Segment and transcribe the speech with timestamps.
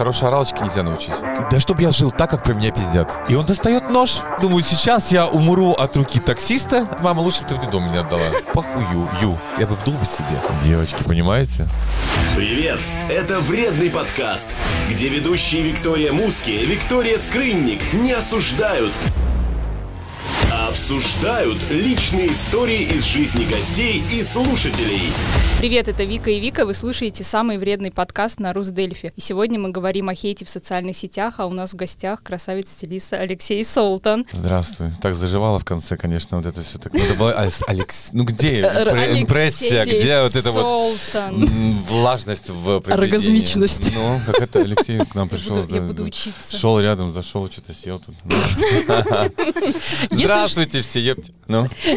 [0.00, 1.12] Хорошей оралочки нельзя научить.
[1.50, 3.10] Да чтоб я жил так, как про меня пиздят.
[3.28, 4.20] И он достает нож.
[4.40, 6.88] Думаю, сейчас я умру от руки таксиста.
[7.02, 8.22] Мама, лучше бы ты в детдом меня отдала.
[8.54, 9.38] Похую, ю.
[9.58, 10.40] Я бы вдул бы себе.
[10.62, 11.68] Девочки, понимаете?
[12.34, 12.80] Привет!
[13.10, 14.48] Это «Вредный подкаст»,
[14.88, 18.94] где ведущие Виктория Муски и Виктория Скрынник не осуждают,
[20.70, 25.12] обсуждают личные истории из жизни гостей и слушателей.
[25.58, 29.12] Привет, это Вика и Вика, вы слушаете самый вредный подкаст на Русдельфи.
[29.16, 33.14] И сегодня мы говорим о хейте в социальных сетях, а у нас в гостях красавец-стилист
[33.14, 34.26] Алексей Солтан.
[34.30, 34.92] Здравствуй.
[35.02, 36.92] Так заживало в конце, конечно, вот это все так.
[36.92, 37.32] Надо было...
[37.66, 40.94] Алекс, ну где импрессия, где вот это вот
[41.88, 42.80] влажность в?
[42.86, 43.92] Оргазмичность.
[43.92, 45.66] Ну, как это Алексей к нам пришел.
[45.68, 46.56] я буду учиться.
[46.56, 48.14] Шел рядом, зашел, что-то сел тут.
[48.24, 48.36] Ну.
[50.60, 51.32] Здравствуйте все, епте.
[51.48, 51.94] Ну, Э,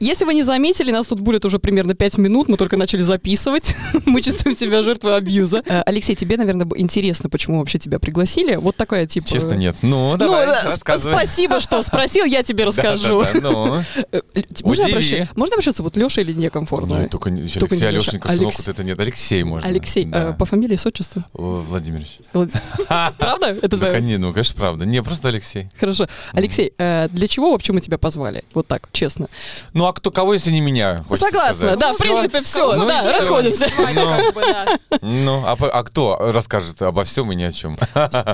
[0.00, 3.74] Если вы не заметили, нас тут будет уже примерно 5 минут, мы только начали записывать.
[4.06, 5.62] Мы чувствуем себя жертвой абьюза.
[5.66, 8.54] Э, Алексей, тебе, наверное, интересно, почему вообще тебя пригласили.
[8.56, 9.26] Вот такая типа...
[9.28, 9.76] честно, нет.
[9.82, 11.14] Ну, Ну, давай, сп- рассказывай.
[11.16, 13.24] спасибо, что спросил, я тебе расскажу.
[13.34, 13.80] Ну.
[14.62, 15.28] Можно обращаться?
[15.36, 17.00] Можно обращаться вот Леша или некомфортно?
[17.02, 18.10] Ну, только не Только Алексей, Леша.
[18.10, 19.00] Алешенька, сынок, вот это нет.
[19.00, 19.68] Алексей можно.
[19.68, 20.30] Алексей, Да.
[20.30, 21.24] э, по фамилии, с отчеством?
[21.34, 22.18] Владимирович.
[22.32, 23.56] Правда?
[23.60, 24.84] Это конечно, ну, конечно, правда.
[24.86, 25.68] Не, просто Алексей.
[25.78, 26.06] Хорошо.
[26.32, 28.44] Алексей, э, для чего вообще мы тебя позвали?
[28.54, 29.28] Вот так, честно.
[29.72, 31.04] Ну, а кто, кого, если не меня?
[31.12, 31.78] Согласна, сказать?
[31.78, 32.04] да, в Всё.
[32.04, 33.68] принципе, все, Ну, да, расходимся.
[35.02, 37.78] Ну, а, а кто расскажет обо всем и ни о чем?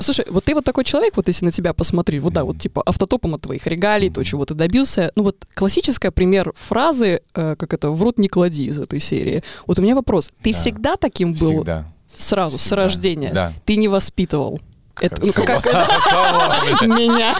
[0.01, 2.81] Слушай, вот ты вот такой человек, вот если на тебя посмотреть, вот да, вот типа
[2.85, 5.11] автотопом от твоих регалий, то, чего ты добился.
[5.15, 9.43] Ну вот классическая пример фразы, э, как это, в рот не клади из этой серии.
[9.67, 10.29] Вот у меня вопрос.
[10.41, 10.59] Ты Да.
[10.59, 11.85] всегда таким был Всегда.
[12.17, 13.31] сразу, с рождения?
[13.33, 13.53] Да.
[13.65, 14.59] Ты не воспитывал?
[15.01, 15.65] Это, ну, как,
[16.83, 17.35] меня.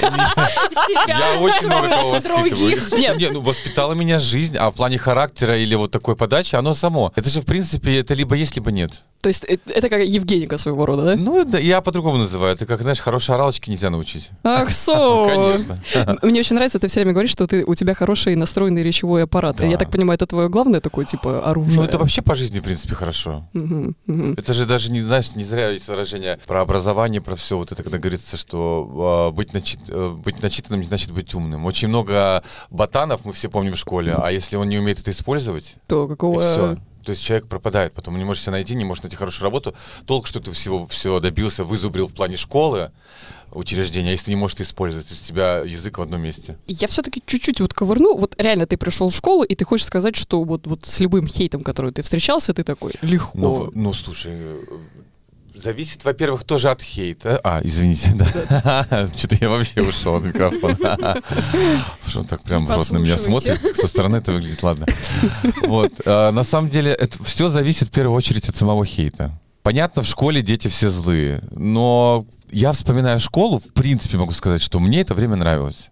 [1.08, 3.00] Я очень много кого воспитываю.
[3.00, 3.18] Нет.
[3.18, 7.12] Не, ну воспитала меня жизнь, а в плане характера или вот такой подачи, оно само.
[7.16, 9.04] Это же, в принципе, это либо есть, либо нет.
[9.24, 11.16] То есть э, это как Евгеника своего рода, да?
[11.16, 12.56] Ну, да, я по-другому называю.
[12.56, 14.30] Это как, знаешь, хорошей оралочки нельзя научить.
[14.44, 15.28] Ах, со!
[15.30, 15.78] Конечно.
[16.22, 19.58] Мне очень нравится, ты все время говоришь, что ты, у тебя хороший настроенный речевой аппарат.
[19.58, 19.66] Да.
[19.66, 21.78] Я так понимаю, это твое главное такое, типа, оружие?
[21.78, 23.48] Ну, это вообще по жизни, в принципе, хорошо.
[23.54, 24.34] Мгм, мгм.
[24.34, 27.58] Это же даже не, знаешь, не зря есть выражение про образование, про все.
[27.58, 31.66] Вот это когда говорится, что э, быть, начит, э, быть начитанным не значит быть умным.
[31.66, 35.76] Очень много ботанов, мы все помним в школе, а если он не умеет это использовать,
[35.88, 36.40] То какого...
[36.42, 36.78] все.
[37.06, 39.76] То есть человек пропадает, потом не можешь себя найти, не можешь найти хорошую работу.
[40.06, 42.92] Толк, что ты всего все добился, вызубрил в плане школы,
[43.52, 46.58] учреждения, если не можешь это использовать, у тебя язык в одном месте.
[46.66, 48.18] Я все-таки чуть-чуть вот ковырну.
[48.18, 51.28] Вот реально ты пришел в школу, и ты хочешь сказать, что вот, вот с любым
[51.28, 53.38] хейтом, который ты встречался, ты такой легко.
[53.38, 54.62] Ну, ну, слушай, э,
[55.56, 57.40] зависит, во-первых, тоже от хейта.
[57.44, 59.10] А, извините, да.
[59.16, 61.22] Что-то я вообще ушел от микрофона.
[62.08, 63.62] Что он так прям в рот на меня смотрит.
[63.76, 64.86] Со стороны это выглядит, ладно.
[65.64, 65.94] Вот.
[66.06, 69.40] а, На самом деле, это все зависит в первую очередь от самого хейта.
[69.62, 74.80] Понятно, в школе дети все злые, но я вспоминаю школу, в принципе могу сказать, что
[74.80, 75.90] мне это время нравилось.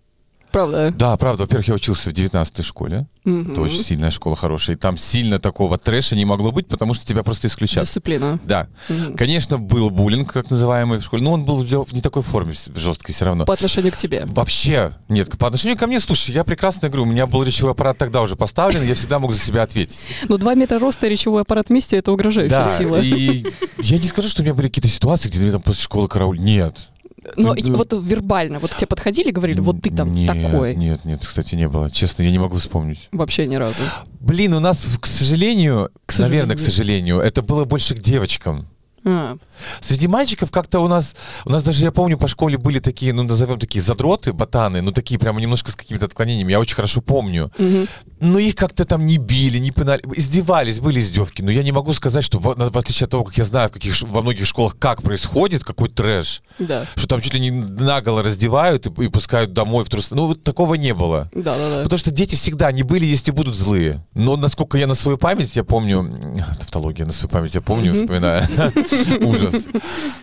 [0.52, 0.94] Правда?
[0.98, 3.08] Да, правда, во-первых, я учился в 19 школе.
[3.24, 3.52] Мгм.
[3.54, 4.76] Это очень сильная школа, хорошая.
[4.76, 7.84] И там сильно такого трэша не могло быть, потому что тебя просто исключат.
[7.84, 8.40] Дисциплина.
[8.44, 8.68] Да.
[8.90, 9.16] Мгм.
[9.16, 13.14] Конечно, был буллинг, как называемый в школе, но он был в не такой форме жесткой
[13.14, 13.46] все равно.
[13.46, 14.24] По отношению к тебе.
[14.26, 17.98] Вообще, нет, по отношению ко мне, слушай, я прекрасно говорю, у меня был речевой аппарат
[17.98, 20.02] тогда уже поставлен, я всегда мог за себя ответить.
[20.28, 22.98] Но 2 метра роста и речевой аппарат вместе это угрожающая Да, сила.
[23.00, 23.46] и
[23.80, 26.40] я не скажу, что у меня были какие-то ситуации, где меня там после школы карауль.
[26.40, 26.90] Нет.
[27.36, 30.76] Но Ну, вот вербально, вот тебе подходили говорили, вот ты там нет, такой.
[30.76, 31.90] Нет, нет, кстати, не было.
[31.92, 33.10] Честно, я не могу вспомнить.
[33.12, 33.82] Вообще ни разу.
[34.20, 37.18] Блин, у нас, к сожалению, К наверное, к сожалению.
[37.18, 38.68] сожалению, это было больше к девочкам.
[39.04, 39.38] А,
[39.82, 43.24] Среди мальчиков как-то у нас, у нас даже, я помню, по школе были такие, ну,
[43.24, 47.52] назовем такие задроты, ботаны, ну, такие прямо немножко с какими-то отклонениями, я очень хорошо помню.
[47.58, 47.88] мгм.
[48.20, 51.42] Но их как-то там не били, не пинали, издевались, были издевки.
[51.42, 53.72] Но я не могу сказать, что в, в отличие от того, как я знаю в
[53.72, 56.86] каких, во многих школах, как происходит, какой трэш, Да.
[56.96, 60.14] что там чуть ли не наголо раздевают и, и пускают домой в трусы.
[60.14, 61.28] Ну, вот такого не было.
[61.34, 61.84] Да, да, да.
[61.84, 64.06] Потому что дети всегда они были, есть и будут злые.
[64.14, 66.38] Но насколько я на свою память, я помню...
[66.60, 68.48] Тавтология, на свою память я помню, вспоминаю.
[69.22, 69.68] Ужас.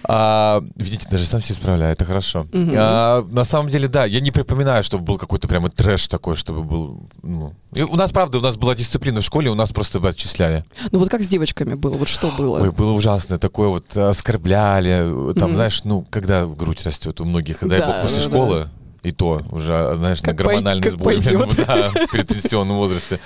[0.05, 2.47] А, Видите, даже сам себе справляю, это хорошо.
[2.53, 6.63] А, На самом деле, да, я не припоминаю, чтобы был какой-то прямо трэш такой, чтобы
[6.63, 7.09] был...
[7.23, 7.55] ну.
[7.75, 10.65] И У нас, правда, у нас была дисциплина в школе, у нас просто отчисляли.
[10.91, 11.95] Ну вот как с девочками было?
[11.95, 12.61] Вот что было?
[12.61, 13.39] Ой, было ужасно.
[13.39, 15.35] Такое вот оскорбляли.
[15.35, 18.31] Там, знаешь, ну, когда грудь растет у многих, дай Да, бог, после да, да.
[18.31, 18.69] школы,
[19.03, 23.21] и то уже, знаешь, Как на гормональный пой- сбой, да, в предпенсионном возрасте.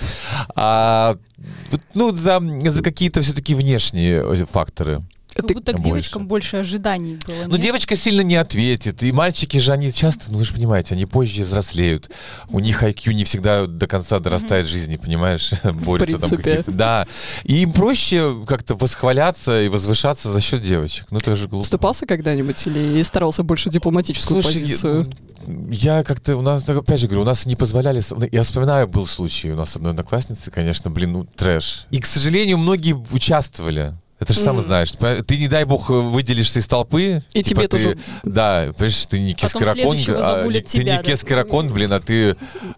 [0.55, 1.17] А,
[1.93, 2.39] ну, за,
[2.69, 5.01] за какие-то все-таки внешние э, факторы.
[5.35, 5.87] Как Ты- будто к Больше.
[5.89, 7.35] девочкам больше ожиданий было.
[7.47, 7.61] Ну, нет?
[7.61, 9.01] девочка сильно не ответит.
[9.03, 12.09] И мальчики же, они часто, ну вы же понимаете, они позже взрослеют.
[12.49, 15.51] У них IQ не всегда до конца дорастает жизни, понимаешь?
[15.63, 16.71] Борются там какие-то.
[16.71, 17.07] Да.
[17.43, 21.07] И им проще как-то восхваляться и возвышаться за счет девочек.
[21.11, 21.63] Ну, это же глупо.
[21.63, 25.09] Вступался когда-нибудь или старался больше дипломатическую Слушай, позицию?
[25.71, 28.87] Я, я как-то, у нас, опять же говорю, у нас не позволяли, с- я вспоминаю,
[28.87, 31.85] был случай у нас одной одноклассницы, конечно, блин, ну, трэш.
[31.91, 33.93] И, к сожалению, многие участвовали.
[34.23, 34.91] Это же сам знаешь.
[35.27, 37.21] Ты, не дай бог, выделишься из толпы.
[37.33, 41.03] И тебе ты- тоже- Да, понимаешь, ты не кескаракон, а, ты тебя, не да.
[41.03, 42.37] кескаракон, блин, а ты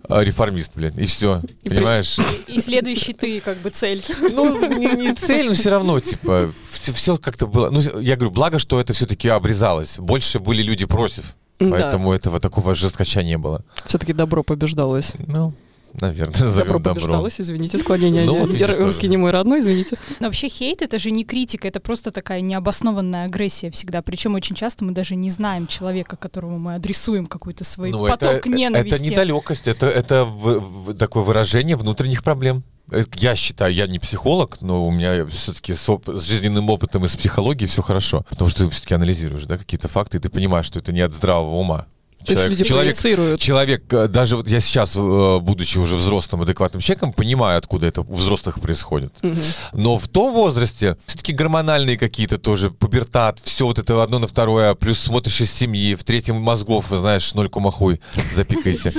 [0.10, 1.42] а, реформист, блин, и все.
[1.64, 2.18] И Понимаешь?
[2.48, 4.04] И следующий ты как бы цель.
[4.20, 7.70] Ну, не, не цель, но все равно, типа, все, как-то было.
[7.70, 10.00] Ну, я говорю, благо, что это все-таки обрезалось.
[10.00, 11.36] Больше были люди против.
[11.60, 11.70] Да.
[11.70, 13.64] Поэтому этого такого жесткача не было.
[13.86, 15.14] Все-таки добро побеждалось.
[15.28, 15.54] Ну,
[16.02, 16.94] наверное, назовем добро.
[16.94, 18.26] побеждалось, извините, склонение.
[18.26, 19.08] Ну, вот русский тоже.
[19.08, 19.98] не мой родной, извините.
[20.20, 24.02] Но вообще хейт это же не критика, это просто такая необоснованная агрессия всегда.
[24.02, 28.32] Причем очень часто мы даже не знаем человека, которому мы адресуем какой-то свой Ну, поток
[28.34, 28.96] это, ненависти.
[28.96, 30.60] это недалекость, это, это в-
[30.90, 32.64] в- такое выражение внутренних проблем.
[32.92, 37.04] Э, Я считаю, я не психолог, но у меня все-таки с, оп- с жизненным опытом
[37.06, 38.24] и с психологией все хорошо.
[38.30, 41.12] Потому что ты все-таки анализируешь да, какие-то факты, и ты понимаешь, что это не от
[41.14, 41.88] здравого ума.
[42.34, 43.40] Есть люди человек, проецируют.
[43.40, 48.02] человек, э, даже вот я сейчас, э, будучи уже взрослым, адекватным человеком, понимаю, откуда это
[48.02, 49.14] у взрослых происходит.
[49.22, 49.42] Мгм.
[49.74, 54.76] Но в том возрасте все-таки гормональные какие-то тоже, пубертат, все вот это одно на второе,
[54.76, 58.00] плюс смотришь из семьи, в третьем мозгов, знаешь, ноль кома хуй
[58.34, 58.94] запикайте.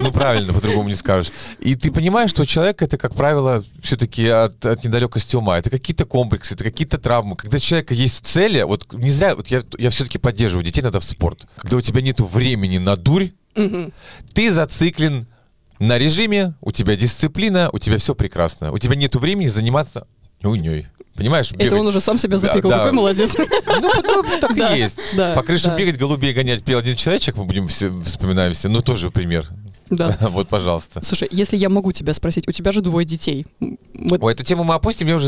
[0.00, 1.32] Ну, правильно, по-другому не скажешь.
[1.60, 5.58] И ты понимаешь, что у человека это, как правило, все-таки от, от недалекости ума.
[5.58, 7.36] Это какие-то комплексы, это какие-то травмы.
[7.36, 11.00] Когда у человека есть цели, вот не зря, вот я, я все-таки поддерживаю детей надо
[11.00, 11.46] в спорт.
[11.56, 13.92] Когда у тебя нет времени на дурь, Мгм.
[14.34, 15.26] ты зациклен
[15.78, 18.72] на режиме, у тебя дисциплина, у тебя все прекрасно.
[18.72, 20.06] У тебя нет времени заниматься
[20.42, 20.86] нюней.
[21.14, 21.50] Понимаешь?
[21.52, 21.78] Это бегать.
[21.80, 22.70] он уже сам себя Да, запикал.
[22.70, 22.78] да.
[22.78, 23.36] Какой молодец.
[23.36, 24.96] Ну, ну, так Да, и есть.
[25.14, 25.78] да, По крышам да.
[25.78, 28.68] бегать, голубей гонять пел один человечек, мы будем все вспоминаем все.
[28.68, 29.46] Ну, тоже пример.
[29.92, 30.16] Да.
[30.30, 31.02] Вот, пожалуйста.
[31.04, 33.46] Слушай, если я могу тебя спросить, у тебя же двое детей.
[33.60, 35.26] Мы- Ой, эту тему мы опустим, я уже...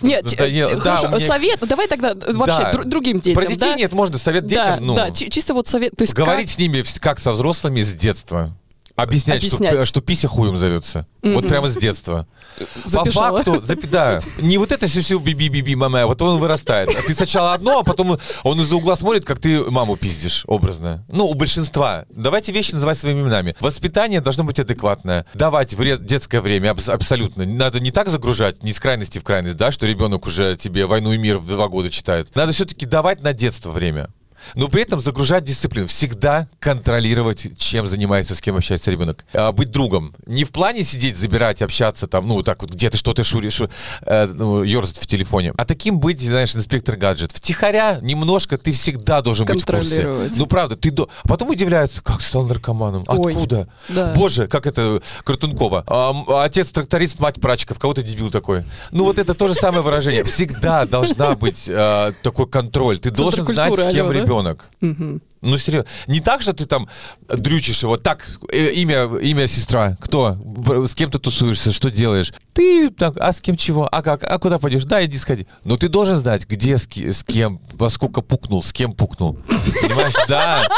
[0.00, 0.74] Нет, надоело.
[0.76, 2.72] Да, хорошо, у меня- совет, ну, давай тогда э, вообще Да.
[2.72, 3.74] дру- другим детям, Про детей да?
[3.74, 6.58] нет, можно совет Да, детям, ну, да, чи- чисто вот совет, то есть говорить с
[6.58, 8.56] ними как со взрослыми с детства.
[8.96, 9.74] Объяснять, Объяснять.
[9.74, 11.06] Что, что пися хуем зовется.
[11.22, 11.48] Вот Мгм.
[11.48, 12.26] прямо с детства.
[12.58, 13.38] как записала.
[13.38, 16.90] По факту, запи- да, не вот это сюсю биби биби мама, а вот он вырастает.
[16.94, 21.04] А ты сначала одно, а потом он из-за угла смотрит, как ты маму пиздишь, образно.
[21.08, 22.04] Ну, у большинства.
[22.10, 23.56] Давайте вещи называть своими именами.
[23.60, 25.24] Воспитание должно быть адекватное.
[25.32, 27.44] Давать вре- детское время абс- абсолютно.
[27.46, 31.12] Надо не так загружать, не с крайности в крайность, да, что ребенок уже тебе «Войну
[31.14, 32.28] и мир» в два года читает.
[32.34, 34.10] Надо все-таки давать на детство время.
[34.54, 35.86] Но при этом загружать дисциплину.
[35.86, 39.24] Всегда контролировать, чем занимается, с кем общается ребенок.
[39.32, 40.14] А, быть другом.
[40.26, 43.62] Не в плане сидеть, забирать, общаться там, ну, так вот где-то что-то шуришь,
[44.02, 45.52] э, ну, ерзать в телефоне.
[45.56, 47.32] А таким быть, знаешь, инспектор гаджет.
[47.32, 50.28] Втихаря немножко ты всегда должен быть в курсе.
[50.36, 51.08] Ну, правда, ты до...
[51.24, 53.04] А потом удивляются, как стал наркоманом.
[53.08, 53.68] Ой, Откуда?
[53.88, 54.12] да.
[54.14, 55.84] Боже, как это Картункова.
[55.86, 57.74] А, отец тракторист, мать прачка.
[57.74, 58.64] В кого-то дебил такой.
[58.90, 60.24] Ну, вот это то же самое выражение.
[60.24, 62.98] Всегда должна быть э, такой контроль.
[62.98, 64.12] Ты должен знать, с кем да?
[64.32, 64.68] Ребенок.
[64.80, 65.20] Мгм.
[65.42, 65.88] Ну, серьезно.
[66.06, 66.88] Не так, что ты там
[67.28, 67.96] дрючишь его.
[67.96, 69.96] Так, э, имя, имя сестра.
[70.00, 70.38] Кто?
[70.86, 71.72] С кем ты тусуешься?
[71.72, 72.32] Что делаешь?
[72.52, 73.88] Ты так, а с кем чего?
[73.90, 74.22] А как?
[74.22, 74.84] А куда пойдешь?
[74.84, 75.46] Да, иди сходи.
[75.64, 79.38] Но ты должен знать, где, с, с кем, во сколько пукнул, с кем пукнул.
[79.80, 80.14] Понимаешь?
[80.28, 80.68] Да.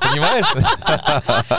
[0.00, 0.46] Понимаешь?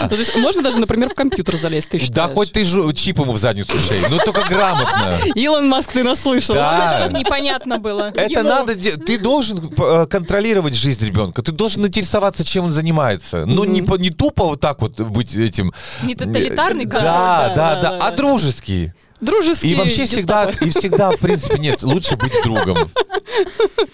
[0.02, 3.34] Ну, то есть можно даже, например, в компьютер залезть, ты Да хоть ты чип ему
[3.34, 5.20] в задницу шей, но только грамотно.
[5.36, 6.56] Илон Маск, ты нас слышал.
[6.56, 7.00] Да.
[7.00, 8.12] Чтобы непонятно было.
[8.16, 13.46] Это надо, ты должен э, контролировать жизнь ребенка, ты должен интересоваться, чем он занимается.
[13.46, 15.72] Но не, по- не тупо вот так вот быть этим.
[16.04, 18.94] Не тоталитарный контроль, Да, да, да, да, да, а дружеский.
[19.22, 22.90] Дружеский И вообще всегда, и всегда, в принципе, нет, лучше быть другом.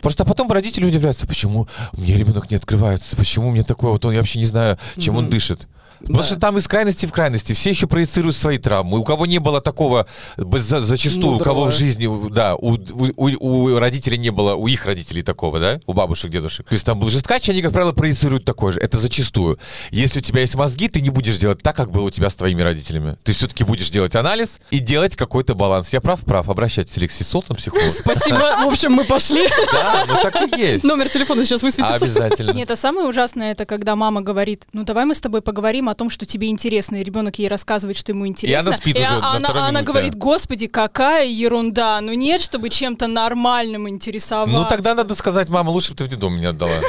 [0.02, 4.20] Просто потом родители удивляются, почему мне ребенок не открывается, почему мне такое, вот он, я
[4.20, 5.68] вообще не знаю, чем он дышит.
[6.00, 6.24] Потому Да.
[6.26, 8.98] что там из крайности в крайности все еще проецируют свои травмы.
[9.00, 11.72] У кого не было такого, зачастую, у кого Мудрого.
[11.72, 15.94] в жизни, да, у, у- у- родителей не было, у их родителей такого, да, у
[15.94, 16.68] бабушек, дедушек.
[16.68, 18.80] То есть там был жесткач, они, как правило, проецируют такое же.
[18.80, 19.60] Это зачастую.
[19.92, 22.34] Если у тебя есть мозги, ты не будешь делать так, как было у тебя с
[22.36, 23.18] твоими родителями.
[23.24, 25.90] Ты все-таки будешь делать анализ и делать какой-то баланс.
[25.94, 26.22] Я прав?
[26.22, 26.50] Прав.
[26.50, 27.90] Обращайтесь, Алексей Солтон, психолог.
[27.90, 28.38] Спасибо.
[28.64, 29.48] В общем, мы пошли.
[29.72, 30.84] Да, ну так и есть.
[30.84, 31.96] Номер телефона сейчас высветится.
[32.06, 32.52] Обязательно.
[32.52, 35.96] Нет, а самое ужасное, это когда мама говорит, ну давай мы с тобой поговорим о
[35.96, 38.70] том, что тебе интересно, и ребенок ей рассказывает, что ему интересно.
[38.70, 39.86] она спит И уже а- на она, она минуте.
[39.86, 44.56] говорит, господи, какая ерунда, ну нет, чтобы чем-то нормальным интересоваться.
[44.56, 46.72] Ну тогда надо сказать, мама, лучше бы ты в детдом меня отдала.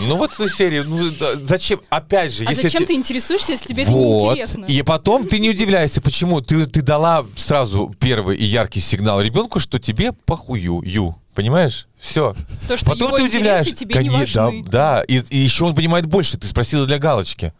[0.00, 1.08] Ну вот эту серию, ну
[1.44, 1.80] зачем?
[1.88, 4.32] Опять же, А если зачем ты интересуешься, если тебе это Вот.
[4.34, 4.64] неинтересно?
[4.64, 9.60] И потом ты не удивляйся, почему ты, ты дала сразу первый и яркий сигнал ребенку,
[9.60, 11.14] что тебе похую, ю.
[11.36, 11.86] Понимаешь?
[11.96, 12.34] Все.
[12.66, 13.66] То, что Потом его ты интересы удивляешь.
[13.74, 14.64] тебе не Конечно, важны.
[14.64, 15.02] да, да.
[15.06, 16.38] И, и еще он понимает больше.
[16.38, 17.52] Ты спросила для галочки.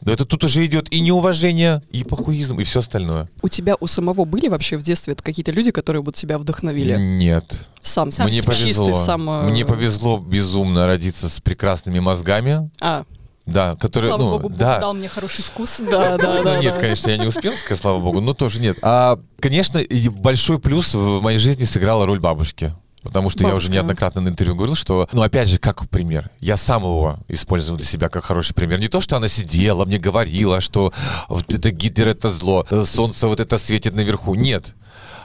[0.00, 3.28] Да это тут уже идет и неуважение, и похуизм, и все остальное.
[3.42, 6.96] У тебя у самого были вообще в детстве какие-то люди, которые вот тебя вдохновили?
[6.98, 7.44] Нет.
[7.80, 8.86] Сам, Сам Мне повезло.
[8.88, 12.70] Чистый сам, э, Мне повезло безумно родиться с прекрасными мозгами.
[12.80, 13.04] А,
[13.46, 14.78] Да, которые, Слава ну, богу, Бог да.
[14.78, 15.80] дал мне хороший вкус.
[15.90, 16.58] да, да, Ну, да.
[16.60, 18.78] нет, конечно, я не успел сказать, слава богу, но тоже нет.
[18.82, 22.74] А, конечно, большой плюс в моей жизни сыграла роль бабушки.
[23.02, 23.72] Потому что я уже Бабушка.
[23.72, 26.30] неоднократно на интервью говорил, что, ну, опять же, как пример.
[26.40, 28.78] Я сам его использовал для себя как хороший пример.
[28.78, 30.92] Не то, что она сидела, мне говорила, что
[31.28, 34.34] вот это Гитлер— это зло, солнце вот это светит наверху.
[34.34, 34.74] Нет.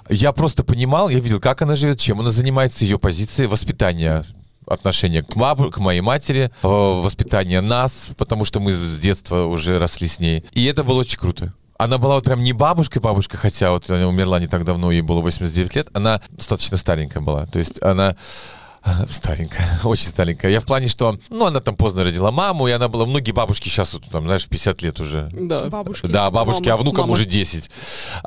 [0.09, 4.23] Я просто понимал, я видел, как она живет, чем она занимается, ее позиции воспитания
[4.67, 9.79] отношение к, маб- к моей матери, э, воспитание нас, потому что мы с детства уже
[9.79, 10.43] росли с ней.
[10.53, 11.53] И это было очень круто.
[11.77, 15.01] Она была вот прям не бабушкой, бабушка, хотя вот она умерла не так давно, ей
[15.01, 15.87] было 89 лет.
[15.93, 17.45] Она достаточно старенькая была.
[17.45, 18.15] То есть она
[19.09, 20.51] Старенькая, очень старенькая.
[20.51, 23.67] Я в плане, что, ну, она там поздно родила маму, и она была, многие бабушки
[23.67, 25.27] сейчас, вот, там, знаешь, 50 лет уже.
[25.33, 25.65] Да.
[25.69, 26.05] Бабушки.
[26.05, 27.13] Да, бабушки, Мама, а внукам мама.
[27.13, 27.69] уже 10.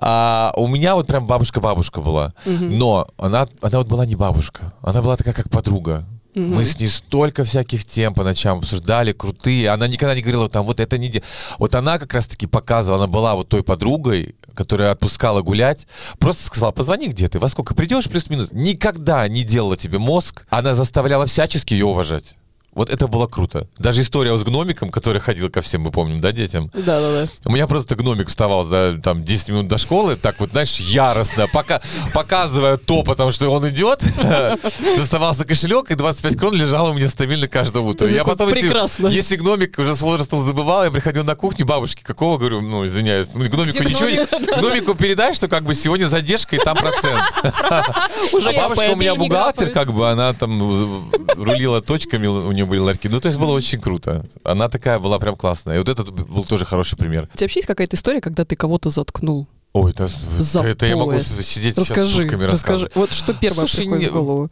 [0.00, 2.34] А у меня вот прям бабушка-бабушка была.
[2.44, 4.72] Но она, она вот была не бабушка.
[4.82, 6.04] Она была такая, как подруга.
[6.34, 9.70] Мы с ней столько всяких тем по ночам обсуждали, крутые.
[9.70, 11.08] Она никогда не говорила, там, вот это не...
[11.08, 11.22] де-».
[11.58, 15.86] Вот она как раз-таки показывала, она была вот той подругой, которая отпускала гулять.
[16.18, 18.48] Просто сказала, позвони где ты, во сколько придешь, плюс-минус.
[18.52, 20.46] Никогда не делала тебе мозг.
[20.48, 22.37] Она заставляла всячески ее уважать.
[22.78, 23.66] Вот это было круто.
[23.76, 26.70] Даже история с гномиком, который ходил ко всем, мы помним, да, детям?
[26.72, 27.28] Да, да, да.
[27.44, 31.48] У меня просто гномик вставал за там 10 минут до школы, так вот, знаешь, яростно,
[31.52, 31.82] пока,
[32.14, 34.04] показывая то, потому что он идет,
[34.96, 38.06] доставался кошелек, и 25 крон лежало у меня стабильно каждое утро.
[38.06, 42.04] Ты Я потом, если, если гномик уже с возрастом забывал, я приходил на кухню, бабушки,
[42.04, 44.24] какого, говорю, ну, извиняюсь, ну, гномику Где ничего не...
[44.24, 44.58] гномик?
[44.60, 47.24] Гномику передай, что как бы сегодня задержка, и там процент.
[48.48, 53.08] А бабушка у меня бухгалтер, как бы, она там рулила точками, у нее были ларьки.
[53.08, 54.24] Ну, то есть было очень круто.
[54.44, 55.76] Она такая была прям классная.
[55.76, 57.28] И вот этот был тоже хороший пример.
[57.32, 59.46] У тебя вообще есть какая-то история, когда ты кого-то заткнул?
[59.72, 61.28] Ой, это, За это я могу пояс.
[61.42, 62.84] сидеть сейчас Расскажи, сутками расскажи.
[62.84, 62.96] рассказывать.
[62.96, 64.50] Вот что первое Слушай, приходит не- в голову?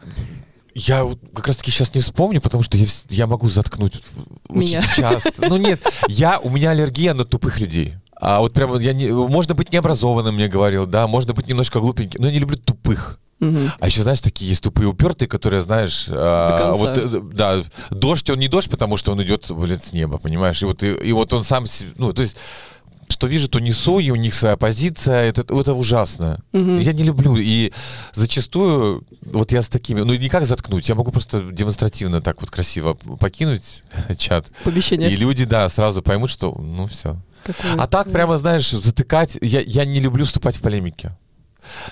[0.75, 4.03] Я вот как раз таки сейчас не вспомню, потому что я, я могу заткнуть
[4.51, 4.81] Меня.
[4.81, 5.33] очень часто.
[5.39, 7.95] Ну нет, я, у меня аллергия на тупых людей.
[8.21, 12.21] А вот прямо я не, можно быть необразованным, мне говорил, да, можно быть немножко глупеньким,
[12.21, 13.19] но я не люблю тупых.
[13.41, 13.71] Мгм.
[13.79, 18.39] А еще, знаешь, такие есть тупые упертые, которые, знаешь, а, вот, э, да, дождь, он
[18.39, 20.63] не дождь, потому что он идет, блин, с неба, понимаешь?
[20.63, 21.67] И вот, и, и вот он сам,
[21.97, 22.37] ну, то есть,
[23.09, 26.41] что вижу, то несу, и у них своя позиция, это, это ужасно.
[26.53, 26.79] Мгм.
[26.79, 27.73] Я не люблю, и
[28.15, 32.51] зачастую, вот я с такими, ну, не как заткнуть, я могу просто демонстративно так вот
[32.51, 33.85] красиво покинуть
[34.19, 35.11] чат, Помещение.
[35.11, 37.17] и люди, да, сразу поймут, что, ну, все.
[37.45, 37.75] Какое?
[37.77, 41.13] А так прямо, знаешь, затыкать, я, я не люблю вступать в полемики.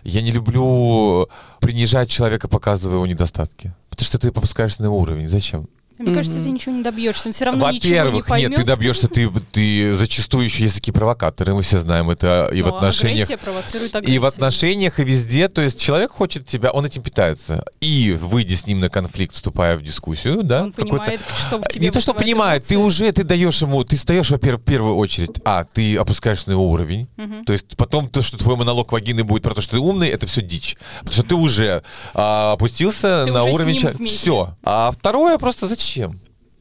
[0.03, 1.29] Я не люблю
[1.61, 3.75] принижать человека, показывая его недостатки.
[3.91, 5.29] Потому что ты попускаешься на его уровень.
[5.29, 5.69] Зачем?
[5.99, 6.45] Мне кажется, Мгм.
[6.47, 7.31] ты ничего не добьешься.
[7.31, 8.51] Все равно не Во-первых, поймет.
[8.51, 12.63] нет, ты добьешься, ты, ты зачастую еще есть такие провокаторы, мы все знаем это и
[12.63, 13.29] в Но отношениях.
[13.31, 15.49] агрессия провоцирует И в отношениях, и везде.
[15.49, 17.65] То есть человек хочет тебя, он этим питается.
[17.81, 21.87] И выйдя с ним на конфликт, вступая в дискуссию, да, Он понимает, что в тебе
[21.87, 22.87] не то, что понимает, ты эмоции.
[22.87, 26.69] уже, ты даешь ему, ты встаешь, во-первых, в первую очередь, а, ты опускаешь на его
[26.69, 27.45] уровень, Мгм.
[27.45, 30.27] то есть потом то, что твой монолог вагины будет про то, что ты умный, это
[30.27, 30.77] все дичь.
[30.99, 31.83] Потому что ты уже
[32.15, 34.07] а, опустился Ты на уже уровень...
[34.09, 34.57] Все.
[34.65, 35.84] А второе просто зачем?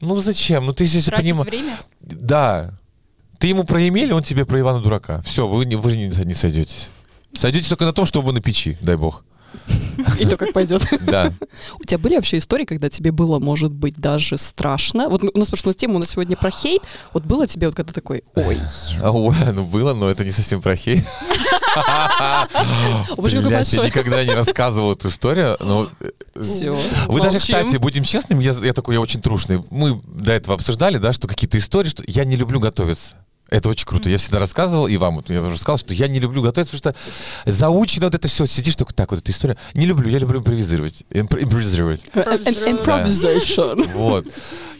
[0.00, 0.66] Ну зачем?
[0.66, 1.78] Ну ты если Тратить понимаешь...
[2.00, 2.78] Да.
[3.38, 5.22] Ты ему про Емеля, он тебе про Ивана Дурака.
[5.22, 6.90] Все, вы, не, вы не, не сойдетесь.
[7.36, 9.24] Сойдетесь только на том, что вы на печи, дай бог.
[10.18, 10.82] И то, как пойдет.
[11.06, 11.32] Да.
[11.80, 15.08] У тебя были вообще истории, когда тебе было, может быть, даже страшно?
[15.08, 16.82] Вот мы- у нас, потому что тема у нас сегодня про хейт.
[17.12, 18.58] Вот было тебе вот когда такой, ой,
[19.02, 21.04] ой, ну было, но это не совсем про хейт.
[23.16, 25.90] Блядь, я никогда не рассказывал эту историю, но...
[26.00, 26.76] э, Все.
[27.06, 29.62] Вы даже, кстати, будем честными, я, я такой, я очень трушный.
[29.70, 33.14] Мы до этого обсуждали, да, что какие-то истории, что я не люблю готовиться.
[33.54, 34.10] Это очень круто.
[34.10, 36.92] Я всегда рассказывал, и вам вот я уже сказал, что я не люблю готовиться, потому
[36.92, 38.46] что заучено вот это все.
[38.46, 39.56] Сидишь только так, вот эта история.
[39.74, 41.04] Не люблю, я люблю импровизировать.
[41.10, 42.02] Импро- импровизировать.
[42.14, 43.88] Improvisation.
[43.94, 44.26] Вот.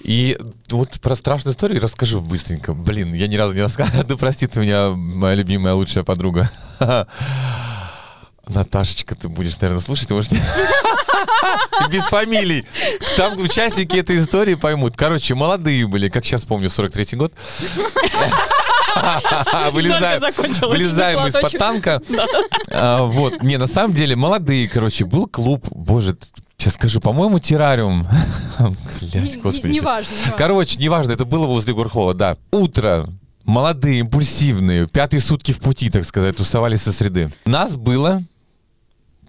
[0.03, 0.37] И
[0.71, 2.75] вот про страшную историю расскажу быстренько.
[2.75, 4.03] Блин, я ни разу не рассказывал.
[4.03, 6.51] Да простит меня моя любимая лучшая подруга.
[8.49, 10.33] Наташечка, ты будешь, наверное, слушать, может?
[11.91, 12.67] Без фамилий.
[13.17, 14.97] Там участники этой истории поймут.
[14.97, 17.33] Короче, молодые были, как сейчас помню, 43-й год.
[19.73, 20.23] Вылезаем,
[20.69, 22.03] вылезаем из-под танка.
[22.71, 23.43] А, Вот.
[23.43, 26.17] Не, на самом деле, молодые, короче, был клуб, боже,
[26.57, 28.07] сейчас скажу, по-моему, террариум.
[29.01, 29.73] Блять, господи.
[29.73, 30.13] Неважно.
[30.37, 32.37] Короче, неважно, это было возле Горхола, да.
[32.51, 33.09] Утро.
[33.45, 37.31] Молодые, импульсивные, пятые сутки в пути, так сказать, тусовались со среды.
[37.45, 38.23] Нас было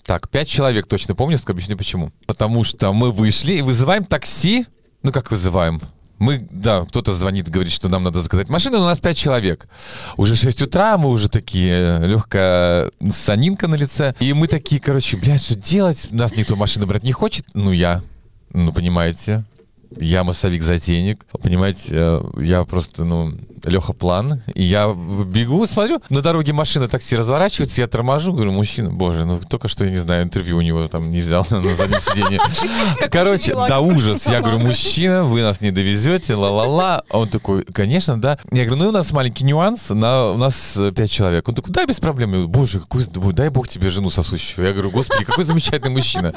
[0.05, 2.11] Так, пять человек точно помню, объясню почему.
[2.25, 4.65] Потому что мы вышли и вызываем такси.
[5.03, 5.81] Ну, как вызываем?
[6.17, 9.67] Мы, да, кто-то звонит, говорит, что нам надо заказать машину, но у нас пять человек.
[10.15, 14.15] Уже 6 утра, мы уже такие, легкая санинка на лице.
[14.19, 16.07] И мы такие, короче, блядь, что делать?
[16.11, 17.45] Нас никто машину брать не хочет.
[17.53, 18.01] Ну, я.
[18.53, 19.43] Ну, понимаете,
[19.97, 21.25] я массовик-затейник.
[21.41, 23.33] Понимаете, э, я просто, ну,
[23.65, 24.41] Леха План.
[24.53, 29.39] И я бегу, смотрю, на дороге машина такси разворачивается, я торможу, говорю, мужчина, боже, ну
[29.47, 32.39] только что, я не знаю, интервью у него там не взял на заднем сиденье.
[33.11, 34.25] Короче, да ужас.
[34.27, 37.03] Я говорю, мужчина, вы нас не довезете, ла-ла-ла.
[37.09, 38.37] А он такой, конечно, да.
[38.51, 41.47] Я говорю, ну у нас маленький нюанс, на, у нас пять человек.
[41.47, 42.29] Он такой, да, без проблем.
[42.31, 44.67] Я говорю, боже, какой, дай бог тебе жену сосущую.
[44.67, 46.33] Я говорю, господи, какой замечательный мужчина.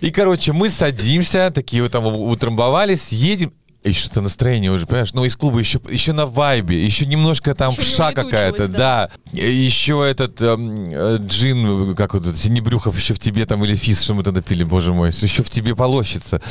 [0.00, 3.52] И, короче, мы садимся, такие вот там утрамбовались, едем,
[3.82, 5.14] и что-то настроение уже, понимаешь?
[5.14, 9.10] Ну, из клуба еще, еще на вайбе, еще немножко там еще вша какая-то, да.
[9.32, 9.40] да.
[9.40, 14.14] Еще этот эм, э, джин, как вот, Синебрюхов еще в тебе там, или физ, что
[14.14, 16.42] мы тогда пили, боже мой, еще в тебе полощется.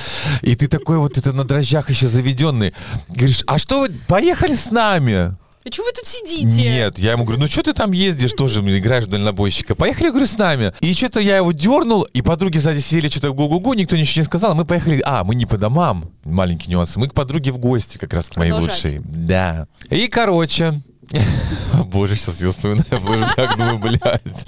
[0.42, 2.74] И ты такой вот, это на дрожжах еще заведенный.
[3.10, 5.36] Говоришь, а что вы, поехали с нами?
[5.70, 6.64] А что вы тут сидите?
[6.64, 9.76] Нет, я ему говорю, ну что ты там ездишь, тоже играешь в дальнобойщика?
[9.76, 10.74] Поехали, говорю, с нами.
[10.80, 14.56] И что-то я его дернул, и подруги сзади сидели, что-то гу-гу-гу, никто ничего не сказал.
[14.56, 18.14] Мы поехали, а, мы не по домам, маленький нюанс, мы к подруге в гости как
[18.14, 19.00] раз к моей лучшей.
[19.04, 19.68] Да.
[19.92, 20.82] И, короче,
[21.86, 24.48] Боже, сейчас я вспоминаю флешбэк, думаю, блядь.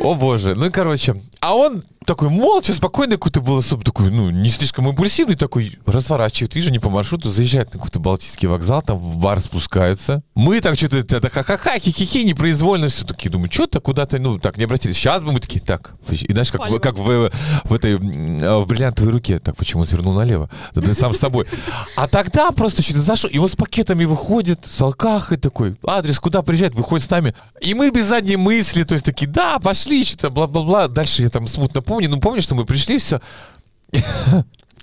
[0.00, 0.54] О боже.
[0.54, 1.20] Ну и короче.
[1.40, 6.54] А он такой молча, спокойный какой-то был особо такой, ну, не слишком импульсивный, такой разворачивает,
[6.54, 10.22] вижу, не по маршруту, заезжает на какой-то Балтийский вокзал, там в бар спускается.
[10.34, 14.64] Мы так что-то это ха-ха-ха, хи-хи-хи, непроизвольно все такие, думаю, что-то куда-то, ну, так не
[14.64, 14.96] обратились.
[14.96, 17.30] Сейчас бы мы такие, так, и знаешь, как, в, как в,
[17.64, 20.50] в этой, в бриллиантовой руке, так, почему свернул налево?
[20.74, 21.46] Да, сам с собой.
[21.96, 26.42] А тогда просто что-то зашел, и он с пакетами выходит, с алкахой такой, адрес, куда
[26.42, 27.34] приезжает, выходит с нами.
[27.60, 30.88] И мы без задней мысли, то есть такие, да, пошли, что-то, бла-бла-бла.
[30.88, 33.20] Дальше я там смутно помню, ну помню, что мы пришли, все.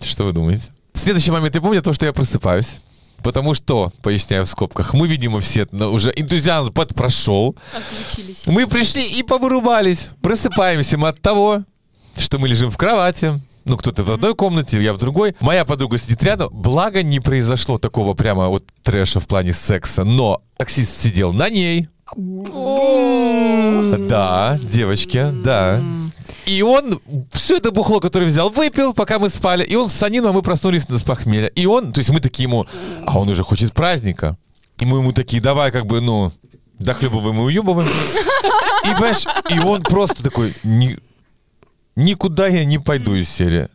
[0.01, 0.65] Что вы думаете?
[0.93, 2.81] Следующий момент я помню то, что я просыпаюсь.
[3.23, 7.55] Потому что, поясняю в скобках, мы, видимо, все ну, уже энтузиазм под прошел.
[8.47, 10.07] Мы пришли и повырубались.
[10.21, 11.63] Просыпаемся мы от того,
[12.15, 13.41] что мы лежим в кровати.
[13.65, 15.35] Ну, кто-то в одной комнате, я в другой.
[15.41, 16.49] Моя подруга сидит рядом.
[16.51, 20.03] Благо, не произошло такого прямо вот трэша в плане секса.
[20.05, 21.87] Но таксист сидел на ней.
[24.07, 25.81] Да, девочки, да.
[26.50, 27.00] И он
[27.31, 29.64] все это бухло, которое взял, выпил, пока мы спали.
[29.64, 31.46] И он с санином, мы проснулись с похмелья.
[31.50, 32.66] И он, то есть мы такие ему,
[33.05, 34.35] а он уже хочет праздника.
[34.79, 36.31] И мы ему такие, давай как бы, ну,
[36.79, 37.88] дохлебываем и уебываем.
[38.83, 40.98] И, понимаешь, и он просто такой, Ни,
[41.96, 43.68] никуда я не пойду из серии.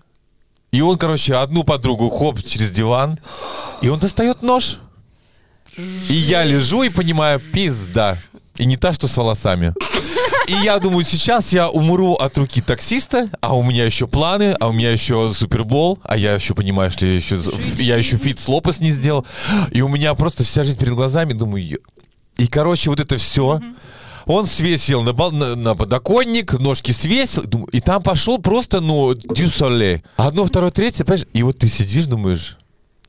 [0.73, 3.21] И он, короче, одну подругу хоп через диван,
[3.83, 4.81] и он достает нож.
[5.77, 8.19] И я лежу и понимаю, пизда.
[8.57, 9.75] И не та, что с волосами.
[10.47, 14.69] И я думаю, сейчас я умру от руки таксиста, а у меня еще планы, а
[14.69, 17.39] у меня еще Super Bowl, а я еще, понимаешь я еще,
[17.79, 19.25] я еще feat с Лопес не сделал.
[19.71, 21.79] И у меня просто вся жизнь перед глазами, думаю,
[22.37, 23.61] и, короче, вот это все.
[24.27, 30.03] Он свесил на, на, на подоконник, ножки свесил, думаю, и там пошел просто, ну, дюсоле.
[30.17, 31.27] Одно, второе, третье, понимаешь?
[31.33, 32.59] И вот ты сидишь, думаешь,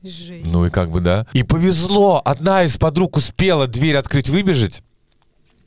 [0.04, 0.52] Жесть.
[0.52, 1.26] Ну и как бы, да.
[1.34, 4.84] И повезло, одна из подруг успела дверь открыть, выбежать.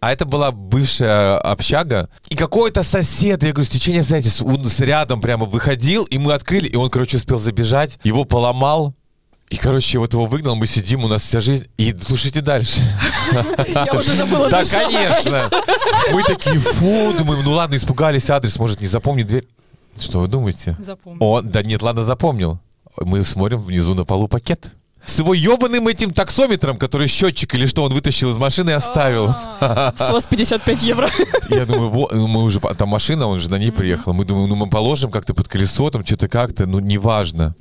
[0.00, 2.08] А это была бывшая общага.
[2.28, 6.32] И какой-то сосед, я говорю, с течением обстоятельств, он с рядом прямо выходил, и мы
[6.34, 8.94] открыли, и он, короче, успел забежать, его поломал.
[9.50, 11.66] И, короче, вот его выгнал, мы сидим, у нас вся жизнь.
[11.78, 12.80] И слушайте дальше.
[13.66, 15.48] Я уже забыла, Да, конечно.
[16.12, 19.48] Мы такие, фу, думаем, ну ладно, испугались, адрес, может, не запомнить дверь.
[19.98, 20.76] Что вы думаете?
[20.78, 21.24] Запомнил.
[21.24, 22.60] О, да нет, ладно, запомнил.
[22.96, 24.70] Мы смотрим внизу на полу пакет
[25.06, 29.34] с его ебаным этим таксометром, который счетчик или что он вытащил из машины и оставил.
[29.60, 31.10] С вас 55 евро.
[31.48, 34.12] Я думаю, ну, мы уже, там машина, он же на ней приехал.
[34.12, 37.54] Мы думаем, ну мы положим как-то под колесо, там что-то как-то, ну неважно.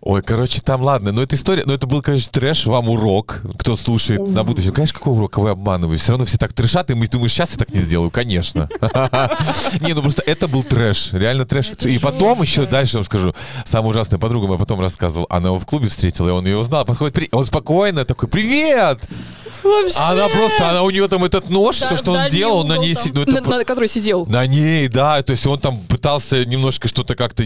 [0.00, 3.76] Ой, короче, там ладно, но эта история, но это был, конечно, трэш, вам урок, кто
[3.76, 4.72] слушает на будущее.
[4.72, 6.02] Конечно, какой урок, вы обманываете?
[6.02, 8.68] Все равно все так трешат, и мы думаем, сейчас я так не сделаю, конечно.
[9.80, 11.72] Не, ну просто это был трэш, реально трэш.
[11.82, 15.66] И потом еще дальше вам скажу, самая ужасная подруга моя потом рассказывала, она его в
[15.66, 16.84] клубе встретила, встретил, и он ее узнал.
[16.84, 17.28] Подходит, при...
[17.32, 19.00] он спокойно такой, привет!
[19.62, 19.98] Вообще.
[19.98, 22.94] Она просто, она у нее там этот нож, да, все, что он делал, на ней
[22.94, 23.24] сидел.
[23.26, 24.24] Ну, на, на который сидел.
[24.26, 25.22] На ней, да.
[25.22, 27.42] То есть он там пытался немножко что-то как-то...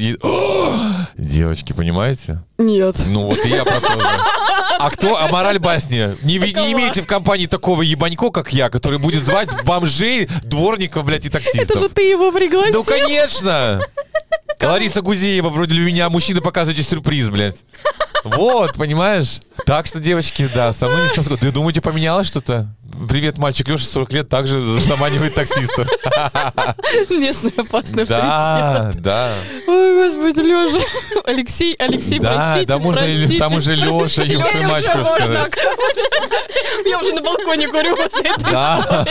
[1.16, 2.42] Девочки, понимаете?
[2.58, 2.96] Нет.
[3.06, 4.06] Ну вот и я про то же.
[4.78, 5.16] А кто?
[5.16, 6.14] А мораль басни.
[6.22, 11.24] Не, не имеете в компании такого ебанько, как я, который будет звать бомжей, дворников, блядь,
[11.24, 11.70] и таксистов.
[11.70, 12.74] Это же ты его пригласил.
[12.74, 13.80] Ну, конечно!
[14.60, 17.56] Лариса Гузеева, вроде для меня, мужчина, показывайте сюрприз, блядь.
[18.24, 19.40] Вот, понимаешь?
[19.66, 22.74] Так что, девочки, да, со мной не Ты думаете, поменялось что-то?
[23.08, 25.88] Привет, мальчик Леша, 40 лет, также заманивает таксистов.
[27.10, 29.02] Местный опасный Да, авторитет.
[29.02, 29.32] да.
[29.66, 30.86] Ой, господи, Леша.
[31.24, 33.38] Алексей, Алексей, Да, простите, да, можно и простите.
[33.38, 35.52] там уже Леша, хочешь можно, сказать.
[36.86, 39.04] Я уже на балконе курю после этой Да.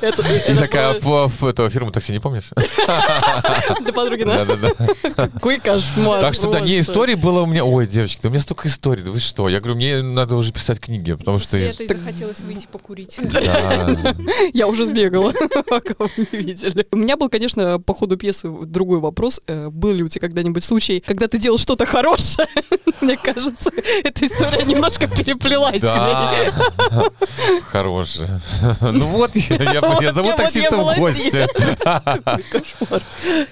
[0.00, 2.44] Это- И это такая, этого фирму такси не помнишь?
[2.86, 4.44] Да, подругина.
[4.44, 4.70] Да-да-да.
[5.14, 6.20] Какой кошмар.
[6.20, 7.64] Так что, да, не, историй было у меня...
[7.64, 9.48] Ой, девочки, да у меня столько историй, да вы что?
[9.48, 11.56] Я говорю, мне надо уже писать книги, потому что...
[11.56, 12.97] Этой захотелось выйти покурить.
[13.22, 14.14] Да.
[14.54, 15.32] Я уже сбегала,
[15.68, 16.86] пока вы не видели.
[16.92, 19.40] У меня был, конечно, по ходу пьесы другой вопрос.
[19.46, 22.48] Э, Был ли у тебя когда-нибудь случай, когда ты делал что-то хорошее?
[23.00, 23.70] Мне кажется,
[24.04, 25.80] эта история немножко переплелась.
[25.80, 26.34] Да,
[27.70, 28.40] хорошая.
[28.80, 31.46] Ну вот, я, зову таксиста в гости.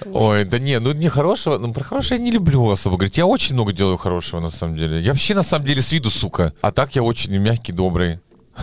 [0.05, 3.17] Ой, да не, ну не хорошего, ну про хорошее я не люблю особо говорить.
[3.17, 4.99] Я очень много делаю хорошего, на самом деле.
[4.99, 6.53] Я вообще, на самом деле, с виду сука.
[6.61, 8.19] А так я очень мягкий, добрый.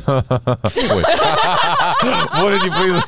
[0.07, 1.05] Ой.
[2.41, 3.03] Боже, не произ...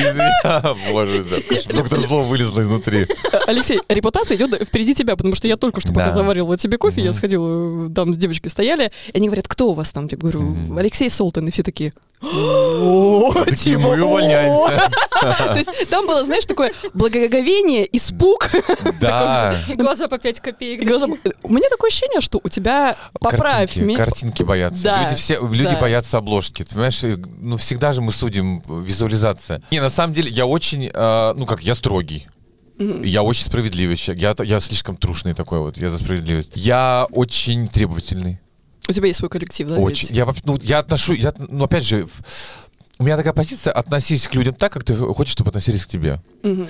[0.00, 0.92] Извини.
[0.92, 1.74] Боже, да.
[1.74, 3.06] Доктор зло вылезло изнутри.
[3.46, 6.12] Алексей, репутация идет впереди тебя, потому что я только что пока Да.
[6.12, 9.92] заваривала тебе кофе, я сходила, там с девочкой стояли, и они говорят, кто у вас
[9.92, 10.08] там?
[10.10, 14.90] Я говорю, Алексей Солтан, и все такие, «О, Такие, типа, мы увольняемся.
[15.20, 18.50] То есть там было, знаешь, такое благоговение, испуг.
[19.00, 19.56] Да.
[19.68, 20.80] И глаза по 5 копеек.
[21.42, 24.82] У меня такое ощущение, что у тебя, поправь картинки, меня, картинки боятся.
[24.82, 25.16] Да,
[25.50, 26.64] люди боятся обложки.
[26.64, 27.00] Ты понимаешь,
[27.40, 29.62] ну всегда же мы судим э, визуализация.
[29.70, 32.26] Не, на самом деле я очень, э, ну как, я строгий.
[32.78, 34.38] Я очень справедливый человек.
[34.38, 35.76] Я, я слишком трушный такой вот.
[35.76, 36.50] Я за справедливость.
[36.54, 38.40] Я очень требовательный.
[38.88, 39.76] У тебя есть свой коллектив, да?
[39.76, 40.08] Очень.
[40.08, 40.16] ведь?
[40.16, 42.06] Я, ну, я отношу, я, ну, опять же,
[42.98, 46.20] у меня такая позиция, относись к людям так, как ты хочешь, чтобы относились к тебе.
[46.42, 46.68] Мгм.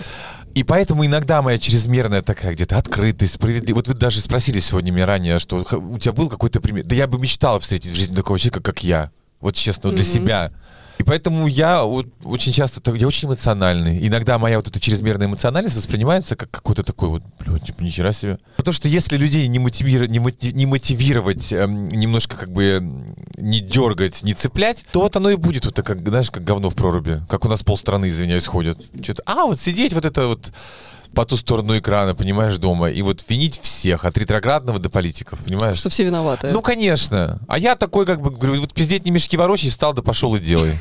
[0.55, 3.88] И поэтому иногда моя чрезмерная такая где-то открытость, справедливость.
[3.88, 6.85] Вот вы даже спросили сегодня меня ранее, что у тебя был какой-то пример.
[6.85, 9.11] Да я бы мечтал встретить в жизни такого человека, как я.
[9.40, 10.53] Вот честно, вот для себя.
[10.98, 14.07] И поэтому я вот очень часто, я очень эмоциональный.
[14.07, 18.38] Иногда моя вот эта чрезмерная эмоциональность воспринимается как какой-то такой вот, блядь, типа, нихера себе.
[18.57, 23.16] Потому что если людей не, мотивиро- не, моти- не мотивировать, эм, немножко как бы м,
[23.37, 26.70] не дергать, не цеплять, то вот оно и будет вот так, как, знаешь, как говно
[26.70, 27.22] в проруби.
[27.28, 28.78] Как у нас полстраны, извиняюсь, ходят.
[29.02, 30.52] Что-то, а, вот сидеть вот это вот
[31.14, 35.79] по ту сторону экрана, понимаешь, дома, и вот винить всех, от ретроградного до политиков, понимаешь?
[35.79, 36.50] Что все виноваты.
[36.50, 37.40] Ну, конечно.
[37.48, 40.40] А я такой, как бы, говорю, вот пиздеть не мешки ворочай, встал, да пошел и
[40.40, 40.72] делай.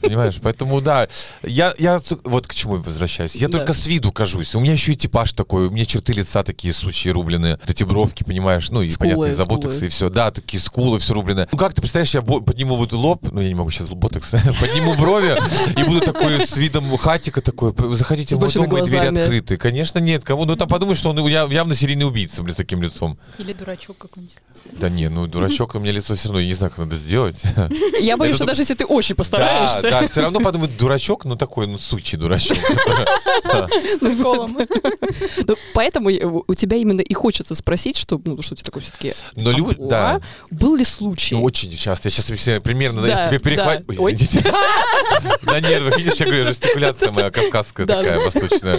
[0.00, 0.38] Понимаешь?
[0.42, 1.08] Поэтому, да,
[1.42, 3.34] я, я вот к чему я возвращаюсь.
[3.34, 3.58] Я Да.
[3.58, 4.54] только с виду кажусь.
[4.54, 7.58] У меня еще и типаж такой, у меня черты лица такие сучьи рубленые.
[7.60, 8.70] Вот эти бровки, понимаешь?
[8.70, 9.86] Ну, и Скулы, понятно, ботокса скулы.
[9.86, 10.10] и все.
[10.10, 11.48] Да, такие скулы, все рубленое.
[11.52, 14.94] Ну, как ты представляешь, я подниму вот лоб, ну, я не могу сейчас ботокс, подниму
[14.94, 15.36] брови
[15.78, 19.56] и буду такой с видом хатика такой, заходите в мой дом, мои двери открыты.
[19.56, 20.24] Конечно, нет.
[20.24, 20.44] Кого?
[20.44, 23.18] Ну, там подумаешь, что он яв- явно серийный убийца, блин, с таким лицом.
[23.38, 24.36] Или дурачок какой-нибудь.
[24.78, 27.42] Да не, ну дурачок, у меня лицо все равно, я не знаю, как надо сделать.
[28.00, 29.69] Я боюсь, что даже если ты очень постараешься.
[29.82, 32.58] Да, да, все равно подумают, дурачок, ну такой, ну сучий дурачок.
[32.58, 34.56] С приколом.
[35.46, 38.82] Ну, Поэтому я- у тебя именно и хочется спросить, что, ну, что у тебя такое
[38.82, 41.34] все-таки Но люди, да, Был ли случай?
[41.34, 42.08] ну, очень часто.
[42.08, 43.86] Я сейчас примерно на тебе перехват...
[43.86, 43.94] да.
[43.98, 44.52] Ой, извините.
[45.42, 48.78] На нервах, видишь, я говорю, жестикуляция моя кавказская такая, восточная.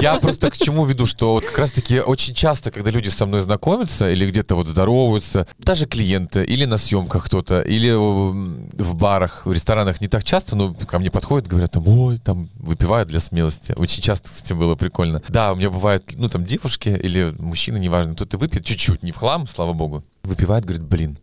[0.00, 4.10] Я просто к чему веду, что как раз-таки очень часто, когда люди со мной знакомятся
[4.10, 9.83] или где-то вот здороваются, даже клиенты, или на съемках кто-то, или в барах, в ресторанах
[10.00, 13.74] не так часто, но ко мне подходят, говорят, там, ой, там, выпивают для смелости.
[13.76, 15.20] Очень часто, кстати, было прикольно.
[15.28, 19.16] Да, у меня бывают, ну, там, девушки или мужчины, неважно, кто-то выпьет чуть-чуть, не в
[19.16, 20.04] хлам, слава богу.
[20.22, 21.18] Выпивает, говорит, блин,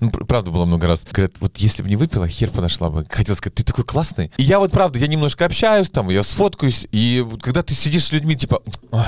[0.00, 1.02] ну, пр- правда было много раз.
[1.10, 3.06] Говорят, вот если бы не выпила, хер подошла бы.
[3.08, 4.32] Хотел сказать, ты такой классный.
[4.36, 8.06] И я вот, правда, я немножко общаюсь, там, я сфоткаюсь, и вот когда ты сидишь
[8.06, 9.04] с людьми, типа, «Ой,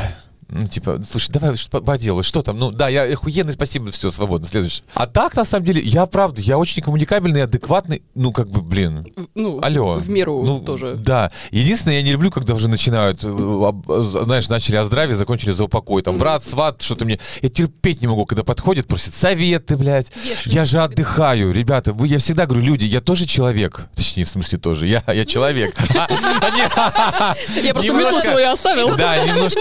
[0.48, 2.58] ну, типа, слушай, давай что по делу, что там?
[2.58, 4.82] Ну, да, я охуенный, спасибо, все, свободно, следующий.
[4.94, 9.04] А так, на самом деле, я, правда, я очень коммуникабельный, адекватный, ну, как бы, блин,
[9.34, 9.96] Ну, Алло.
[9.96, 10.94] в меру Ну, тоже.
[10.96, 11.30] Да.
[11.50, 15.64] Единственное, я не люблю, когда уже начинают, э, э, знаешь, начали о здравии, закончили за
[15.64, 16.02] упокой.
[16.02, 17.18] Там, брат, сват, что-то мне...
[17.42, 20.12] Я терпеть не могу, когда подходят, просят советы, блядь.
[20.16, 21.92] Вешают Я же отдыхаю, ребята.
[21.92, 23.88] Вы, я всегда говорю, люди, я тоже человек.
[23.94, 24.86] Точнее, в смысле тоже.
[24.86, 25.74] Я, я человек.
[25.96, 28.96] А, не, Я просто метку свою оставил.
[28.96, 29.60] Да, немножко...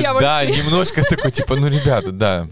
[0.00, 0.26] Дьявольский.
[0.28, 2.48] Да, немножко такой, типа, ну, ребята, да.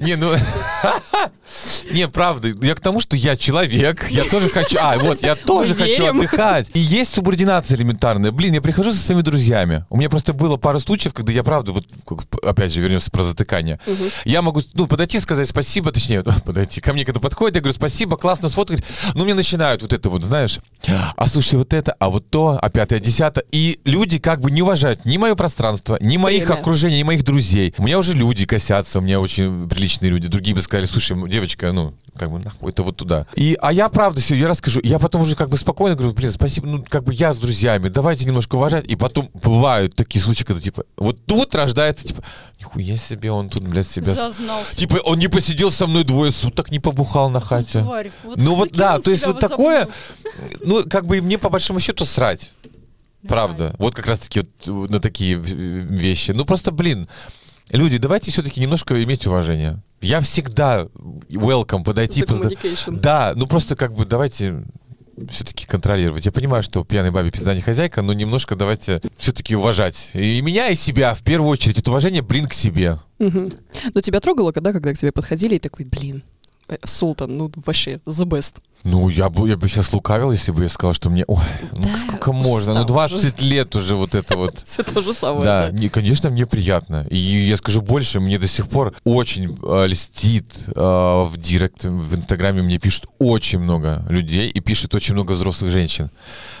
[0.00, 0.34] Не, ну...
[1.90, 4.76] Не, правда, я к тому, что я человек, я тоже хочу...
[4.80, 6.70] А, вот, я тоже хочу отдыхать.
[6.74, 8.32] И есть субординация элементарная.
[8.32, 9.84] Блин, я прихожу со своими друзьями.
[9.90, 11.86] У меня просто было пару случаев, когда я, правда, вот
[12.42, 13.78] опять же, вернемся про затыкание.
[14.24, 16.80] Я могу, ну, подойти, сказать спасибо, точнее, подойти.
[16.80, 18.84] Ко мне когда подходит, я говорю, спасибо, классно сфоткать.
[19.14, 20.58] Ну, мне начинают вот это вот, знаешь,
[21.16, 23.44] а слушай, вот это, а вот то, а пятое, десятое.
[23.52, 27.74] И люди как бы не уважают ни мое пространство, ни моих окружений, ни моих друзей.
[27.78, 30.28] У меня уже люди косятся, у меня очень приличные люди.
[30.28, 33.26] Другие бы сказали, слушай, девочка, ну, как бы нахуй, это вот туда.
[33.34, 36.30] И, а я правда себе, я расскажу, я потом уже как бы спокойно говорю, блин,
[36.30, 38.86] спасибо, ну, как бы я с друзьями, давайте немножко уважать.
[38.86, 42.22] И потом бывают такие случаи, когда, типа, вот тут рождается, типа,
[42.60, 44.14] нихуя себе, он тут, блядь, себя...
[44.14, 44.76] Зазнался.
[44.76, 47.80] Типа, он не посидел со мной двое суток, не побухал на хате.
[47.80, 48.10] Тварь.
[48.22, 49.88] Вот ну вот да, то есть вот такое,
[50.60, 52.52] ну как бы мне по большому счету срать.
[53.28, 53.74] Правда.
[53.78, 56.30] Вот как раз таки вот на такие в- вещи.
[56.32, 57.08] Ну просто, блин,
[57.70, 59.82] люди, давайте все-таки немножко иметь уважение.
[60.00, 60.86] Я всегда
[61.30, 62.22] welcome подойти.
[62.22, 62.50] Позда-.
[62.88, 64.64] Да, ну просто как бы давайте
[65.28, 66.26] все-таки контролировать.
[66.26, 70.10] Я понимаю, что пьяной бабе пизда не хозяйка, но немножко давайте все-таки уважать.
[70.14, 71.78] И меня, и себя в первую очередь.
[71.78, 72.98] Это уважение, блин, к себе.
[73.18, 73.52] Мгм.
[73.94, 76.24] Но тебя трогало, когда, когда к тебе подходили и такой, блин,
[76.68, 78.56] э, Султан, ну вообще, the best.
[78.84, 81.24] Ну, я бы, я бы сейчас лукавил, если бы я сказал, что мне...
[81.26, 81.42] Ой,
[81.72, 82.74] ну сколько можно?
[82.74, 84.58] Ну, устал 20 лет уже вот это вот.
[84.66, 85.42] Все то же самое.
[85.42, 87.06] Да, не, конечно, мне приятно.
[87.08, 92.14] И я скажу больше, мне до сих пор очень э, льстит э, в директ, в
[92.14, 96.10] Инстаграме мне пишут очень много людей и пишет очень много взрослых женщин,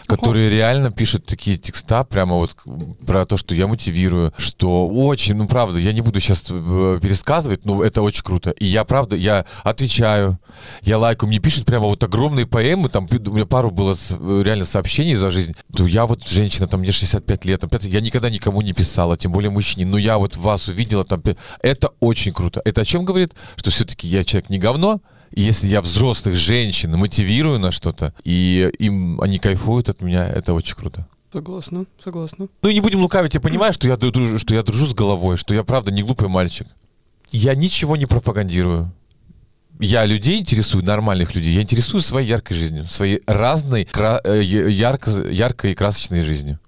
[0.06, 2.56] которые реально пишут такие текста прямо вот
[3.06, 7.84] про то, что я мотивирую, что очень, ну правда, я не буду сейчас пересказывать, но
[7.84, 8.48] это очень круто.
[8.50, 10.38] И я правда, я отвечаю,
[10.80, 13.96] я лайкаю, мне пишут прямо вот огромные поэмы, там у меня пару было
[14.42, 15.54] реально сообщений за жизнь.
[15.74, 19.50] То я вот женщина, там мне 65 лет, я никогда никому не писала, тем более
[19.50, 21.22] мужчине, но я вот вас увидела, там,
[21.60, 22.62] это очень круто.
[22.64, 23.32] Это о чем говорит?
[23.56, 25.00] Что все-таки я человек не говно,
[25.32, 30.54] и если я взрослых женщин мотивирую на что-то, и им они кайфуют от меня, это
[30.54, 31.08] очень круто.
[31.32, 32.46] Согласна, согласна.
[32.62, 35.36] Ну и не будем лукавить, я понимаю, что я дружу, что я дружу с головой,
[35.36, 36.68] что я правда не глупый мальчик.
[37.32, 38.92] Я ничего не пропагандирую.
[39.80, 41.52] Я людей интересую, нормальных людей.
[41.52, 43.88] Я интересую своей яркой жизнью, своей разной,
[44.24, 46.58] э, я- ярко, яркой и красочной жизнью.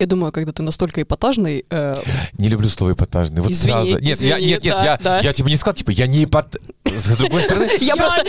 [0.00, 1.94] Я думаю, когда ты настолько эпатажный, э,
[2.38, 3.42] Не люблю слово эпатажный.
[3.42, 3.90] Вот Извини, сразу.
[3.98, 5.20] Нет, я, извини, нет, нет, да, я, да.
[5.20, 6.56] я тебе не сказал, типа, я не эпат.
[6.98, 8.22] С другой стороны, я просто...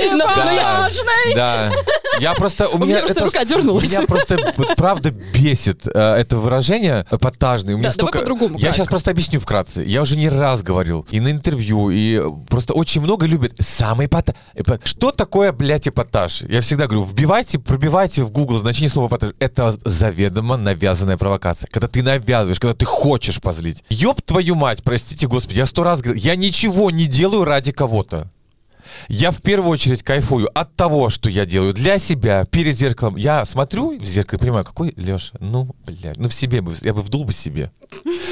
[1.36, 1.72] Да.
[2.20, 2.68] Я просто...
[2.68, 3.90] У, меня просто рука дернулась.
[3.90, 4.38] Меня просто
[4.78, 7.06] правда бесит э, это выражение
[7.78, 9.84] меня Да, давай по-другому, Я сейчас просто объясню вкратце.
[9.84, 14.36] Я уже не раз говорил и на интервью, и просто очень много любят самый эпатаж.
[14.84, 16.42] Что такое, блядь, эпатаж?
[16.44, 19.34] Я всегда говорю, вбивайте, пробивайте в Google значение слова эпатаж.
[19.40, 21.68] Это заведомо навязанная провокация.
[21.72, 23.84] Когда ты навязываешь, когда ты хочешь позлить.
[23.90, 28.28] Ёб твою мать, простите, господи, я сто раз говорил, я ничего не делаю ради кого-то.
[29.08, 33.16] Я в первую очередь кайфую от того, что я делаю для себя, перед зеркалом.
[33.16, 36.94] Я смотрю в зеркало и понимаю, какой Леша, ну, блядь, ну в себе бы, я
[36.94, 37.72] бы вдул бы себе.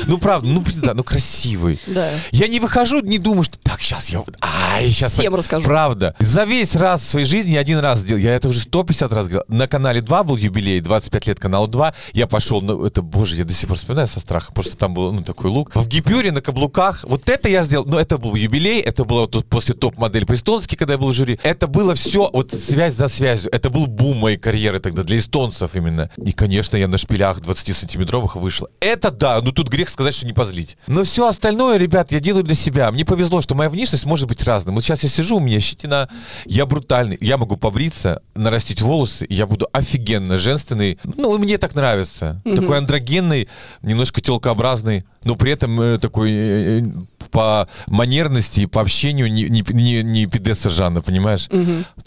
[0.07, 1.79] Ну, правда, ну, пизда, ну, красивый.
[1.85, 2.09] Да.
[2.31, 4.23] Я не выхожу, не думаю, что так, сейчас я...
[4.41, 5.13] Ай, сейчас...
[5.13, 5.65] Всем расскажу.
[5.65, 6.15] Правда.
[6.19, 8.21] За весь раз в своей жизни я один раз сделал.
[8.21, 9.43] Я это уже 150 раз говорил.
[9.49, 11.93] На канале 2 был юбилей, 25 лет каналу 2.
[12.13, 14.55] Я пошел, ну, это, боже, я до сих пор вспоминаю со страхом.
[14.55, 15.75] Просто там был, ну, такой лук.
[15.75, 17.03] В гипюре, на каблуках.
[17.07, 17.85] Вот это я сделал.
[17.85, 18.79] Ну, это был юбилей.
[18.79, 21.39] Это было вот после топ-модели по-эстонски, когда я был в жюри.
[21.43, 23.49] Это было все, вот связь за связью.
[23.51, 26.09] Это был бум моей карьеры тогда для эстонцев именно.
[26.17, 28.67] И, конечно, я на шпилях 20-сантиметровых вышел.
[28.79, 30.77] Это да, ну тут грех сказать, что не позлить.
[30.87, 32.91] Но все остальное, ребят, я делаю для себя.
[32.91, 34.73] Мне повезло, что моя внешность может быть разной.
[34.73, 36.09] Вот сейчас я сижу, у меня щетина,
[36.45, 37.17] я брутальный.
[37.19, 40.97] Я могу побриться, нарастить волосы, и я буду офигенно женственный.
[41.03, 42.41] Ну, мне так нравится.
[42.43, 43.47] Такой андрогенный,
[43.81, 46.83] немножко телкообразный, но при этом э, такой э, э,
[47.31, 51.47] по манерности и по общению не, не, не, не пидесса Жанна, понимаешь?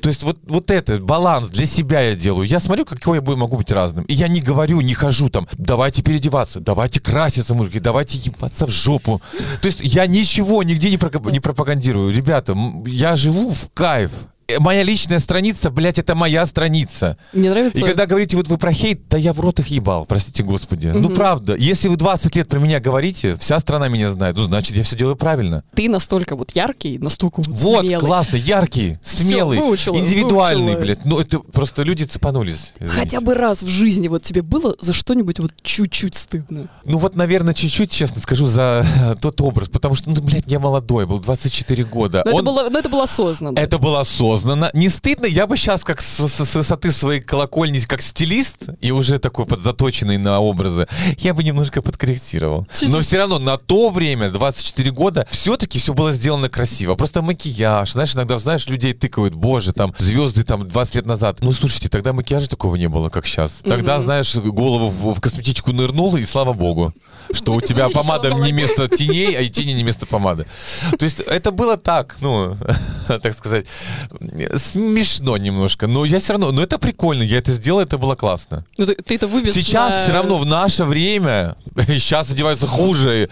[0.00, 2.46] То есть вот, вот это, баланс для себя я делаю.
[2.46, 4.04] Я смотрю, какой я могу быть разным.
[4.04, 8.70] И я не говорю, не хожу там, давайте переодеваться, давайте краситься, мужики, давайте ебаться в
[8.70, 9.20] жопу.
[9.60, 12.14] То есть я ничего нигде не, пропагандирую.
[12.14, 12.56] Ребята,
[12.86, 14.10] я живу в кайф.
[14.52, 17.16] Э, Моя личная страница, блядь, это моя страница.
[17.32, 17.78] Мне нравится...
[17.80, 20.86] И когда говорите, вот вы про хейт, да я в рот их ебал, простите господи.
[20.88, 24.76] Ну правда, если вы 20 лет про меня говорите, вся страна меня знает, ну значит
[24.76, 25.64] я все делаю правильно.
[25.74, 28.06] Ты настолько вот яркий, настолько вот, Вот, смелый.
[28.06, 30.80] классно, яркий, смелый, выучила, индивидуальный, выучила.
[30.84, 31.04] блядь.
[31.04, 32.72] Ну это просто люди цепанулись.
[32.78, 32.98] извините.
[32.98, 36.68] Хотя бы раз в жизни вот тебе было за что-нибудь вот чуть-чуть стыдно.
[36.84, 40.58] Ну вот, наверное, чуть-чуть, честно скажу, за э, тот образ, потому что, ну, блядь, я
[40.58, 42.22] молодой, был 24 года.
[42.24, 43.58] Но, это, Он- было, но это было осознанно.
[43.58, 44.41] Это было осознанно.
[44.42, 44.70] Осознанно.
[44.74, 48.90] Не стыдно, я бы сейчас как с, с- с высоты своей колокольни, как стилист, и
[48.90, 50.86] уже такой подзаточенный на образы,
[51.18, 52.66] я бы немножко подкорректировал.
[52.82, 56.94] Но все равно на то время, 24 года, все-таки все было сделано красиво.
[56.94, 61.38] Просто макияж, знаешь, иногда, знаешь, людей тыкают, боже, там, звезды там 20 лет назад.
[61.40, 63.52] Ну, слушайте, тогда макияжа такого не было, как сейчас.
[63.64, 66.92] Тогда, знаешь, голову в, в косметичку нырнула, и слава богу,
[67.32, 70.46] что у тебя помада не место теней, а и тени не место помады.
[70.98, 72.56] То есть это было так, ну,
[73.08, 73.66] так сказать,
[74.56, 75.86] смешно немножко.
[75.86, 78.64] Но я все равно, но это прикольно, я это сделал, это было классно.
[78.78, 83.28] Ну, ты, ты это вывез Сейчас на- все равно в наше время, сейчас одеваются хуже,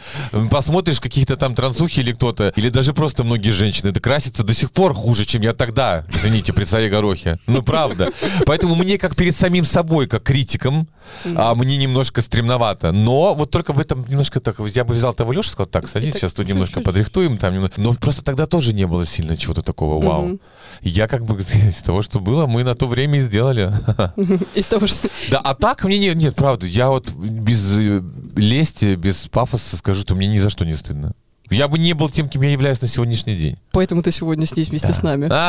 [0.50, 4.70] посмотришь каких-то там трансухи или кто-то, или даже просто многие женщины, это красятся до сих
[4.70, 7.38] пор хуже, чем я тогда, извините, при царе Горохе.
[7.46, 8.10] Ну, правда.
[8.46, 10.88] Поэтому мне как перед самим собой, как критиком,
[11.24, 12.92] а, мне немножко стремновато.
[12.92, 16.14] Но вот только в этом немножко так, я бы взял того Лешу, сказал, так, садись,
[16.14, 17.50] сейчас тут немножко подрихтуем, там.
[17.76, 20.38] Но просто тогда тоже не было сильно чего-то такого, вау.
[20.82, 23.72] Я как бы из того, что было, мы на то время и сделали.
[24.54, 25.08] Из того, что...
[25.30, 28.02] Да, а так мне не, нет, правда, я вот без э,
[28.36, 31.14] лести, без пафоса скажу, что мне ни за что не стыдно.
[31.50, 33.56] Я бы не был тем, кем я являюсь на сегодняшний день.
[33.72, 35.28] Поэтому ты сегодня здесь вместе с нами.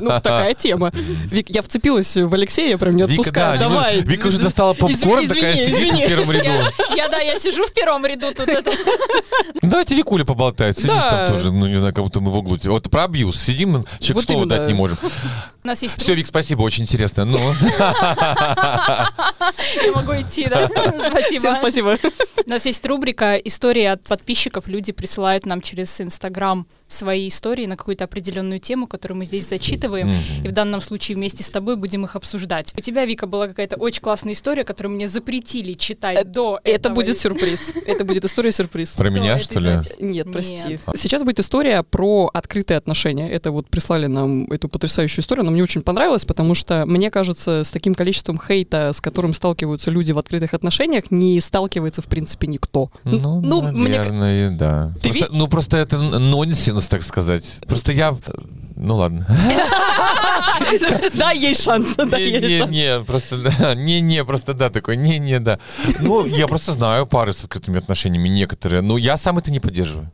[0.00, 0.90] Ну, такая тема.
[1.30, 3.58] Вик, я вцепилась в Алексея, я прям не отпускаю.
[3.58, 4.00] да, Давай.
[4.00, 6.72] Вика уже достала попкорн, такая сидит в первом ряду.
[6.96, 8.48] Я, да, я сижу в первом ряду тут.
[8.48, 8.70] Это.
[9.62, 10.76] Ну, давайте Викуля поболтает.
[10.76, 11.26] Сидишь Да.
[11.26, 12.56] там тоже, ну, не знаю, как будто мы в углу.
[12.64, 13.40] Вот про абьюз.
[13.40, 14.98] Сидим, человек слова дать не можем.
[15.68, 17.26] Нас есть Все, Вик, спасибо, очень интересно.
[17.26, 17.52] Ну, Я
[19.94, 20.66] могу идти, да?
[20.66, 21.40] Спасибо.
[21.40, 21.98] Всем спасибо.
[22.46, 24.66] У нас есть рубрика «Истории от подписчиков».
[24.66, 30.10] Люди присылают нам через Инстаграм свои истории на какую-то определенную тему, которую мы здесь зачитываем.
[30.42, 32.72] И в данном случае вместе с тобой будем их обсуждать.
[32.76, 36.94] У тебя, Вика, была какая-то очень классная история, которую мне запретили читать до Это этого.
[36.94, 37.72] будет сюрприз.
[37.86, 38.92] Это будет история-сюрприз.
[38.96, 39.80] про меня, что ли?
[40.00, 40.78] Нет, прости.
[40.96, 43.30] Сейчас будет история про открытые отношения.
[43.30, 45.42] Это вот прислали нам эту потрясающую историю.
[45.42, 49.90] Она мне очень понравилась, потому что, мне кажется, с таким количеством хейта, с которым сталкиваются
[49.90, 52.90] люди в открытых отношениях, не сталкивается, в принципе, никто.
[53.04, 53.40] Ну,
[53.72, 54.92] мне ка- наверное, да.
[55.02, 56.30] Ты Просто- ну, просто это н-
[56.78, 57.58] нонсенс, так сказать.
[57.66, 58.16] Просто я...
[58.76, 59.26] Ну, ладно.
[61.14, 61.94] Да, есть шанс.
[61.96, 62.70] Да, есть Не, шанс.
[62.72, 63.74] не, просто да.
[63.76, 65.58] Не, не, просто да, такой, не, не, да.
[66.00, 68.82] Ну, я просто знаю пары с открытыми отношениями, некоторые.
[68.82, 70.10] Но я сам это не поддерживаю.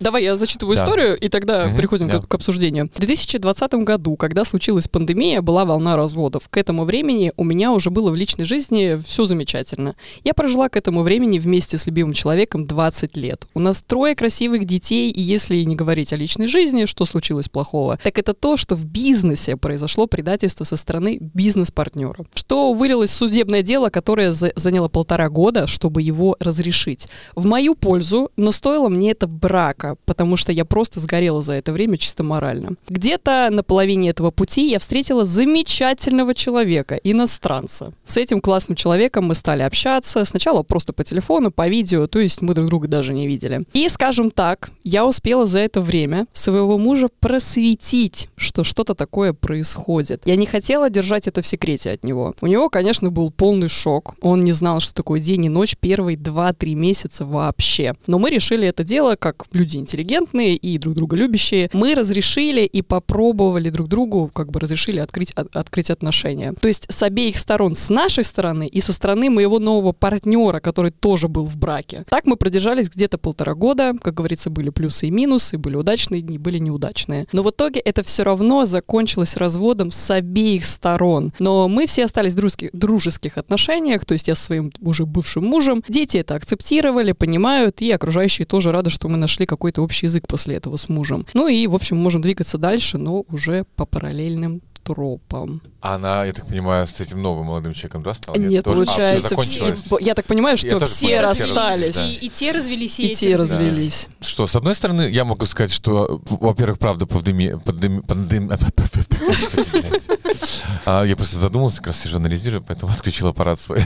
[0.00, 0.84] Давай я зачитываю Да.
[0.84, 2.20] историю, и тогда Мгм, переходим да.
[2.20, 2.90] к, к обсуждению.
[2.94, 6.48] В 2020 году, когда случилась пандемия, была волна разводов.
[6.48, 9.94] К этому времени у меня уже было в личной жизни все замечательно.
[10.24, 13.46] Я прожила к этому времени вместе с любимым человеком 20 лет.
[13.54, 17.98] У нас трое красивых детей, и если не говорить о личной жизни, что случилось плохого,
[18.02, 22.24] так это то, что в бизнесе произошло предательство со стороны бизнес-партнера.
[22.34, 27.08] Что вылилось в судебное дело, которое за- заняло полтора года, чтобы его разрешить.
[27.34, 31.72] В мою пользу, но стоило мне это брака, потому что я просто сгорела за это
[31.72, 32.70] время чисто морально.
[32.88, 37.92] Где-то на половине этого пути я встретила замечательного человека, иностранца.
[38.06, 42.42] С этим классным человеком мы стали общаться, сначала просто по телефону, по видео, то есть
[42.42, 43.62] мы друг друга даже не видели.
[43.72, 50.22] И, скажем так, я успела за это время своего мужа просветить, что что-то такое происходит.
[50.24, 52.34] Я не хотела держать это в секрете от него.
[52.40, 54.14] У него, конечно, был полный шок.
[54.20, 57.94] Он не знал, что такое день и ночь первые 2-3 месяца вообще.
[58.06, 61.70] Но мы решили это дело, как люди интеллигентные и друг друга любящие.
[61.72, 66.54] Мы разрешили и попробовали друг другу, как бы разрешили открыть, от- открыть отношения.
[66.60, 70.90] То есть с обеих сторон, с нашей стороны и со стороны моего нового партнера, который
[70.90, 72.04] тоже был в браке.
[72.08, 73.92] Так мы продержались где-то полтора года.
[74.00, 77.26] Как говорится, были плюсы и минусы, были удачные дни, были неудачные.
[77.32, 81.32] Но в итоге это все равно закончилось разводом с обеих сторон.
[81.38, 85.44] Но мы все остались в дружеских, дружеских отношениях, то есть я со своим уже бывшим
[85.44, 85.82] мужем.
[85.88, 90.54] Дети это акцептировали, понимают, и окружающие тоже рады, что мы нашли какой-то общий язык после
[90.54, 91.26] этого с мужем.
[91.34, 94.62] Ну и, в общем, можем двигаться дальше, но уже по параллельным
[94.94, 95.60] тропам.
[95.80, 98.36] А Она, я так понимаю, с этим новым молодым человеком, да, стала?
[98.36, 98.82] Нет, тоже?
[98.82, 99.80] А, получается, закончилось.
[99.84, 101.86] все- я так понимаю, Я что тоже все все расстались.
[101.96, 103.68] развелись, И, и те развелись, и, И те развелись.
[103.68, 104.08] развелись.
[104.20, 107.56] Что, с одной стороны, я могу сказать, что, во-первых, правда, пандемия...
[107.56, 110.62] пандем- пандем- Господи, блядь.
[110.84, 113.80] А, Я просто задумался, как раз сижу, анализирую, поэтому отключил аппарат свой.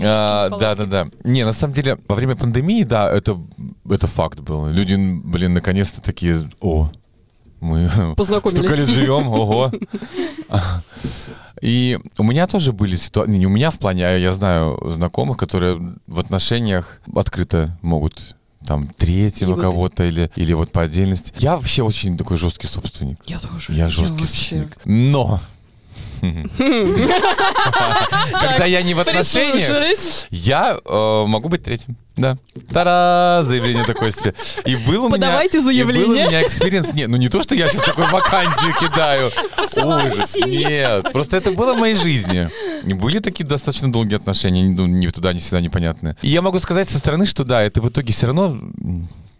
[0.00, 0.48] А.
[0.50, 1.08] Да, да, да.
[1.24, 3.38] Не, на самом деле, во время пандемии, да, это,
[3.88, 4.66] это факт был.
[4.68, 6.90] Люди, блин, наконец-то такие, о,
[7.64, 8.58] мы Познакомились.
[8.58, 9.72] столько лет живем, ого.
[11.60, 15.36] И у меня тоже были ситуации, не у меня в плане, а я знаю знакомых,
[15.38, 18.88] которые в отношениях открыто могут там
[19.54, 21.32] вот- кого-то или, или вот по отдельности.
[21.38, 23.18] Я вообще очень такой жесткий собственник.
[23.26, 23.72] Я тоже.
[23.72, 24.26] Я жесткий вообще.
[24.26, 24.76] собственник.
[24.84, 25.40] Но
[28.32, 31.96] Когда я не в отношениях, я э, могу быть третьим.
[32.16, 32.38] Да.
[32.72, 33.42] Та-да!
[33.44, 34.34] Заявление такое себе.
[34.64, 35.18] И был у меня...
[35.18, 36.26] Подавайте и был у заявление.
[36.26, 36.92] меня experience.
[36.92, 39.32] Нет, ну не то, что я сейчас такую вакансию кидаю.
[39.58, 40.36] Ужас.
[40.46, 41.10] Нет.
[41.12, 42.48] Просто это было в моей жизни.
[42.84, 46.16] Были такие достаточно долгие отношения, ну, ни туда, ни сюда непонятные.
[46.22, 48.58] И я могу сказать со стороны, что да, это в итоге все равно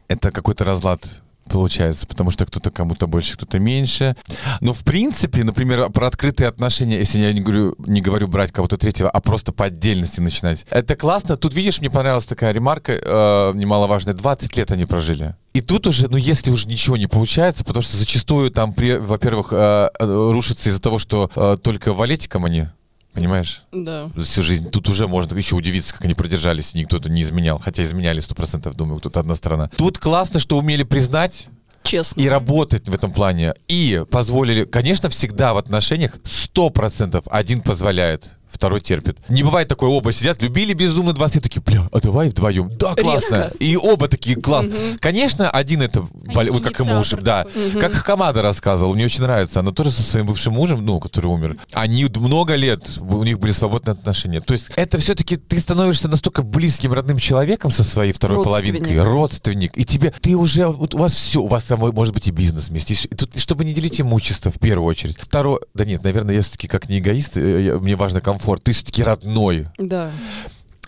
[0.08, 1.00] это какой-то разлад
[1.48, 4.16] получается, потому что кто-то кому-то больше, кто-то меньше.
[4.61, 8.77] Но в принципе, например, про открытые отношения, если я не говорю, не говорю брать кого-то
[8.77, 10.66] третьего, а просто по отдельности начинать.
[10.71, 11.37] Это классно.
[11.37, 14.14] Тут, видишь, мне понравилась такая ремарка э, немаловажная.
[14.14, 15.37] 20 лет они прожили.
[15.54, 19.88] И тут уже, ну если уже ничего не получается, потому что зачастую там, во-первых, э,
[19.98, 22.66] э, рушится из-за того, что э, только валетиком они,
[23.15, 23.65] понимаешь?
[23.73, 24.10] Да.
[24.15, 24.69] за всю жизнь.
[24.71, 27.58] Тут уже можно еще удивиться, как они продержались, и никто-то не изменял.
[27.58, 29.71] Хотя изменяли сто процентов, думаю, тут одна сторона.
[29.77, 31.46] Тут классно, что умели признать
[31.85, 32.21] Честно.
[32.21, 33.54] и работать в этом плане.
[33.69, 39.19] И позволили, конечно, всегда в отношениях сто процентов один позволяет, второй терпит.
[39.29, 42.71] Не бывает такое, оба сидят, любили безумно 20 лет, такие, бля, а давай вдвоем.
[42.79, 43.35] Да, классно.
[43.37, 43.57] Резко.
[43.59, 44.67] И оба такие, класс.
[45.00, 47.44] Конечно, один это, бол- вот как и муж, инициатор да.
[47.44, 47.81] такой.
[47.81, 49.61] Как Хамада рассказывал, мне очень нравится.
[49.61, 51.57] Она тоже со своим бывшим мужем, ну, который умер.
[51.73, 54.40] Они много лет, у них были свободные отношения.
[54.40, 58.81] То есть это все-таки ты становишься настолько близким, родным человеком со своей второй Родственник.
[58.81, 59.02] половинкой.
[59.02, 59.77] Родственник.
[59.79, 62.69] И тебе, ты уже, вот у вас все, у вас там может быть и бизнес
[62.69, 62.94] вместе.
[62.94, 65.17] И тут, чтобы не делить имущество в первую очередь.
[65.19, 68.43] Второе, да нет, наверное, я все-таки как не эгоист, э, я- мне важно комфорт.
[68.62, 69.66] Ты все-таки родной.
[69.78, 70.10] Да.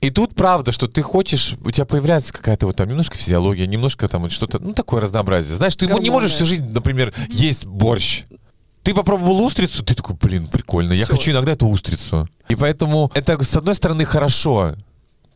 [0.03, 4.07] И тут правда, что ты хочешь, у тебя появляется какая-то вот там немножко физиология, немножко
[4.09, 5.57] там вот что-то, ну такое разнообразие.
[5.57, 6.13] Знаешь, ты мо- не Гормоны.
[6.13, 8.25] можешь всю жизнь, например, есть борщ.
[8.83, 11.17] Ты попробовал устрицу, ты такой, блин, прикольно, я Всё.
[11.17, 12.29] хочу иногда эту устрицу.
[12.49, 14.77] И поэтому это, с одной стороны, хорошо,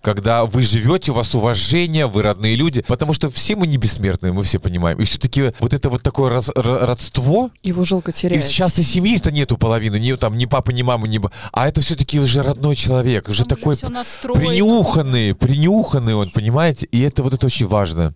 [0.02, 4.32] когда вы живете, у вас уважение, вы родные люди, потому что все мы не бессмертные,
[4.32, 4.98] мы все понимаем.
[4.98, 8.44] И все-таки вот это вот такое раз- ро- родство, Его жалко и терять.
[8.44, 11.20] в частной семьи-то нету половины, ни там ни папы, ни мамы, ни...
[11.52, 14.40] А это все-таки уже родной человек, уже Там такой настроено.
[14.40, 16.86] принюханный, принюханный он, понимаете?
[16.86, 18.14] И это вот это очень важно.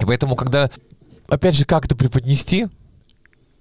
[0.00, 0.70] И поэтому, когда,
[1.28, 2.66] опять же, как это преподнести,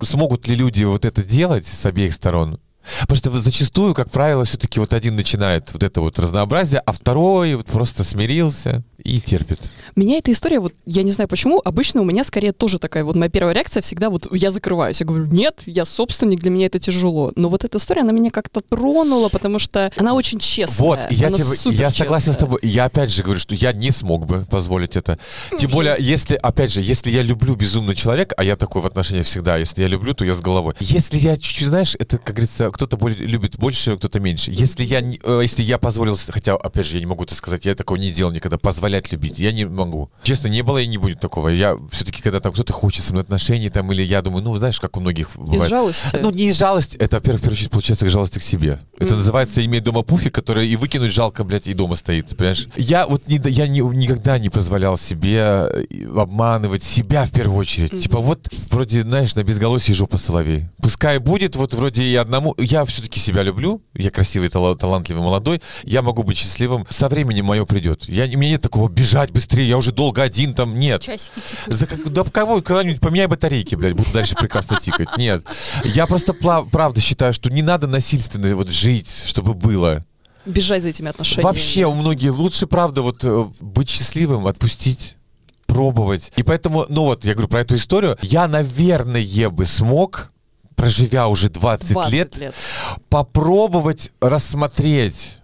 [0.03, 2.59] смогут ли люди вот это делать с обеих сторон?
[3.01, 6.91] Потому что вот зачастую, как правило, все-таки вот один начинает вот это вот разнообразие, а
[6.91, 9.59] второй вот просто смирился и терпит.
[9.95, 13.15] Меня эта история, вот я не знаю почему, обычно у меня скорее тоже такая, вот
[13.15, 16.79] моя первая реакция всегда вот я закрываюсь, я говорю, нет, я собственник, для меня это
[16.79, 17.31] тяжело.
[17.35, 20.87] Но вот эта история, она меня как-то тронула, потому что она очень честная.
[20.87, 22.59] Вот, я, тебе- я согласен с тобой.
[22.63, 25.19] Я опять же говорю, что я не смог бы позволить это.
[25.59, 29.25] Тем более, если, опять же, если я люблю безумно человека, а я такой в отношениях
[29.27, 30.73] всегда, если я люблю, то я с головой.
[30.79, 34.51] Если я чуть-чуть, знаешь, это, как говорится, кто-то любит больше, кто-то меньше.
[34.51, 37.73] Если я, э, если я позволил, хотя, опять же, я не могу это сказать, я
[37.73, 40.09] такого не делал никогда, позволять любить, я не могу.
[40.23, 41.47] Честно, не было и не будет такого.
[41.47, 44.79] Я все-таки, когда там кто-то хочет со мной отношений, там, или я думаю, ну, знаешь,
[44.79, 45.69] как у многих бывает.
[45.69, 46.17] жалости?
[46.21, 48.81] Ну, не из жалости, это, во-первых, в первую очередь, получается, жалость к себе.
[48.97, 52.67] Это называется иметь дома пуфик, который и выкинуть жалко, блядь, и дома стоит, понимаешь?
[52.75, 58.01] Я вот не, я не, никогда не позволял себе э, обманывать себя в первую очередь.
[58.01, 60.65] Типа вот, вроде, знаешь, на безголосье жопа соловей.
[60.81, 62.53] Пускай будет, вот вроде и одному.
[62.65, 66.85] Я все-таки себя люблю, я красивый, тала- талантливый, молодой, я могу быть счастливым.
[66.89, 68.09] Со временем мое придет.
[68.09, 71.01] Я, у меня нет такого бежать быстрее, я уже долго один там, нет.
[71.01, 71.31] Часики.
[71.67, 75.15] За как, да кого, когда-нибудь поменяй батарейки, блядь, буду дальше прекрасно тикать.
[75.17, 75.45] Нет.
[75.83, 80.03] Я просто пла- правда считаю, что не надо насильственно вот жить, чтобы было.
[80.45, 81.43] Бежать за этими отношениями.
[81.45, 85.15] Вообще у многих лучше, правда, вот э, быть счастливым, отпустить
[85.65, 86.31] пробовать.
[86.35, 90.31] И поэтому, ну вот, я говорю про эту историю, я, наверное, бы смог,
[90.75, 92.55] проживя уже 20, 20 лет, лет.
[93.09, 95.37] попробовать рассмотреть.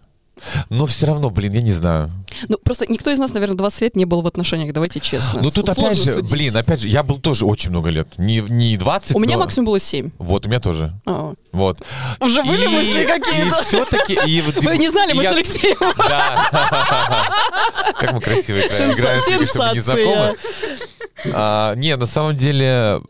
[0.70, 2.10] Но все равно, блин, я не знаю.
[2.50, 5.40] Ну, просто никто из нас, наверное, 20 лет не был в отношениях, давайте честно.
[5.40, 6.32] Ну тут Сложно опять же, судить.
[6.32, 8.08] блин, опять же, я был тоже очень много лет.
[8.18, 10.10] Не, не 20, У меня но- максимум было 7.
[10.18, 11.00] Вот, у меня тоже.
[11.06, 11.36] А.
[11.52, 11.84] Вот.
[12.20, 13.48] Уже были И- мысли какие-то?
[13.62, 14.14] И все-таки...
[14.26, 15.78] И, Вы не знали, мы я- с Алексеем.
[15.98, 17.94] Да.
[18.00, 18.94] Как мы красиво играем.
[18.94, 20.36] Играем, только что мы не знакомы.
[21.34, 23.02] А, Не, на самом деле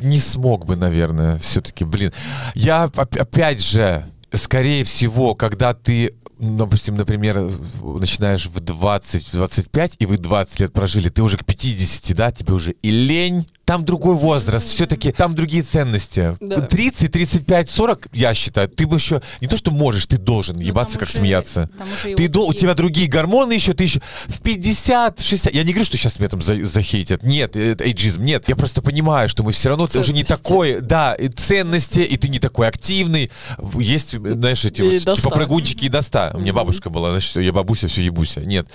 [0.00, 2.12] не смог бы, наверное, все-таки, блин.
[2.54, 7.48] Я оп- опять же, скорее всего, когда ты допустим, например,
[7.80, 12.72] начинаешь в 20-25, и вы 20 лет прожили, ты уже к 50, да, тебе уже
[12.82, 16.36] и лень, там другой возраст, все-таки там другие ценности.
[16.40, 16.60] Да.
[16.60, 20.62] 30, 35, 40, я считаю, ты бы еще не то, что можешь, ты должен Ну,
[20.62, 21.70] ебаться, как уже- смеяться.
[22.16, 25.54] Ты дол- у тебя другие гормоны еще, ты еще в 50, в 60.
[25.54, 27.22] Я не говорю, что сейчас меня там за- захейтят.
[27.22, 28.22] Нет, это эйджизм.
[28.22, 30.42] Нет, я просто понимаю, что мы все равно ты уже не Ценности.
[30.44, 33.30] такой, да, и ценности, и ты не такой активный.
[33.78, 36.32] Есть, знаешь, эти И вот, до типа прыгунчики и до ста.
[36.34, 38.40] У меня бабушка была, значит, я бабуся, все ебуся.
[38.42, 38.66] Нет.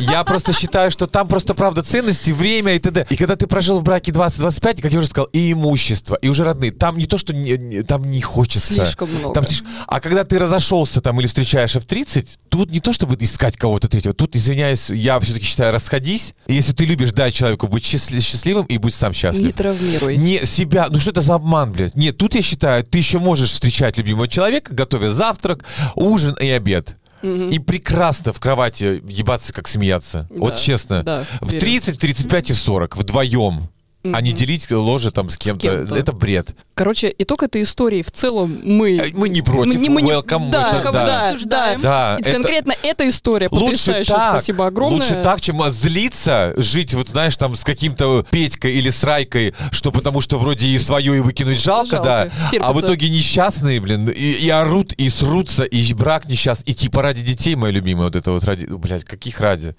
[0.00, 3.06] Я просто считаю, что там просто правда ценности, время и т.д.
[3.10, 6.28] И когда ты прожил в браке 20 20-25, как я уже сказал, и имущество, и
[6.28, 6.72] уже родные.
[6.72, 8.74] Там не то, что не- не- там не хочется.
[8.74, 9.34] Слишком много.
[9.34, 9.44] Там
[9.86, 13.88] А когда ты разошелся там или встречаешь в 30, тут не то, чтобы искать кого-то
[13.88, 14.14] третьего.
[14.14, 16.34] Тут, извиняюсь, я все-таки считаю, расходись.
[16.46, 19.44] И если ты любишь дать человеку быть счастли- счастливым, и будь сам счастлив.
[19.46, 20.16] Не травмируй.
[20.16, 21.94] Не себя, ну что это за обман, блядь?
[21.94, 25.64] Нет, тут я считаю, ты еще можешь встречать любимого человека, готовя завтрак,
[25.94, 26.96] ужин и обед.
[27.22, 30.28] И прекрасно в кровати ебаться, как смеяться.
[30.30, 31.02] Вот Да, честно.
[31.02, 31.60] да, в верю.
[31.60, 33.68] 30, 35 и 40 вдвоем.
[34.12, 35.60] А не делить ложе там с кем-то.
[35.60, 35.94] кем-то.
[35.96, 36.54] Это бред.
[36.74, 38.98] Короче, итог этой истории в целом мы...
[38.98, 39.76] Э, Мы не против.
[39.80, 40.38] не- мы не- welcome.
[40.40, 41.06] мы да, это- да.
[41.06, 41.80] да, Обсуждаем.
[41.80, 44.98] Да, это- Конкретно эта история Лучше так, Спасибо огромное.
[44.98, 49.92] лучше так, чем злиться, жить, вот знаешь, там с каким-то Петькой или с Райкой, что
[49.92, 52.68] потому что вроде и свое и выкинуть жалко, Жалко, да, стерпится.
[52.68, 57.00] а в итоге несчастные, блин, и, и орут, и срутся, и брак несчастный, и типа
[57.02, 59.74] ради детей, моя любимая, вот это вот ради, блядь, каких ради?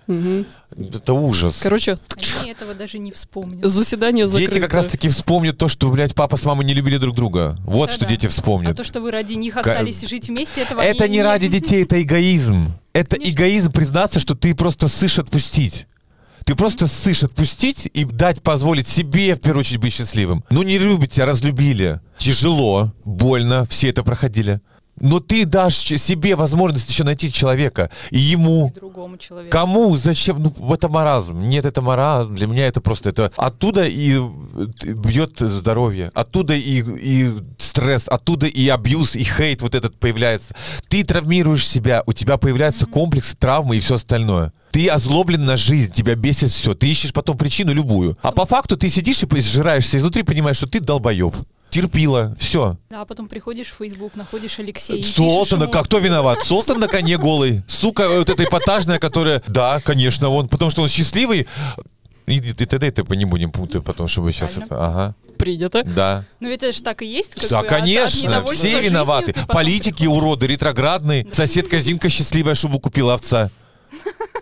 [0.78, 1.58] Это ужас.
[1.62, 1.98] Короче,
[2.42, 3.64] Они этого даже не вспомнят.
[3.66, 4.52] заседание закрыто.
[4.52, 7.58] Дети как раз-таки вспомнят то, что, блядь, папа с мамой не любили друг друга.
[7.66, 8.16] Вот что Да-да.
[8.16, 8.76] дети А вспомнят.
[8.76, 12.02] то, что вы ради них остались жить вместе, этого Это они не ради детей, это
[12.02, 12.74] эгоизм.
[12.94, 15.86] Это эгоизм признаться, что ты просто сышь отпустить.
[16.46, 20.44] Ты просто сышь отпустить и дать позволить себе, в первую очередь, быть счастливым.
[20.52, 22.02] Ну, не любите, а разлюбили.
[22.20, 24.62] Тяжело, больно, все это проходили.
[25.00, 27.90] Но ты дашь себе возможность еще найти человека.
[28.12, 29.52] И ему, другому человеку.
[29.52, 29.98] Кому?
[29.98, 30.42] Зачем?
[30.42, 31.40] Ну, это маразм.
[31.40, 32.36] Нет, это маразм.
[32.36, 33.32] Для меня это просто это...
[33.36, 36.12] Оттуда и э, бьет здоровье.
[36.14, 38.06] Оттуда и, и стресс.
[38.08, 40.56] Оттуда и абьюз, и хейт вот этот появляется.
[40.88, 42.02] Ты травмируешь себя.
[42.06, 44.54] У тебя появляются комплексы, травмы и все остальное.
[44.72, 46.74] Ты озлоблен на жизнь, тебя бесит все.
[46.74, 48.18] Ты ищешь потом причину любую.
[48.22, 51.34] А по факту ты сидишь и сжираешься изнутри, понимаешь, что ты долбоеб.
[51.76, 52.78] Терпила, все.
[52.90, 55.04] Да, а потом приходишь в Facebook, находишь Алексея.
[55.04, 56.42] Солтана, как кто виноват?
[56.42, 57.64] Солтан на коне голый.
[57.68, 59.44] Сука, вот эта эпатажная, которая...
[59.48, 61.48] Да, конечно, он, потому что он счастливый.
[62.28, 62.88] И, и т.д.
[62.88, 63.16] и т.п.
[63.18, 64.68] не будем пункты потом, чтобы сейчас это...
[64.72, 65.16] Ага.
[65.38, 65.84] Принято.
[65.84, 66.24] Да.
[66.40, 67.36] Ну ведь это же так и есть.
[67.36, 69.34] как Да, бы, от- от конечно, недовольства все жизнью виноваты.
[69.34, 70.18] ты потом Политики приходишь.
[70.24, 71.28] уроды, ретроградные.
[71.34, 73.52] Соседка Зинка счастливая, чтобы купила овца.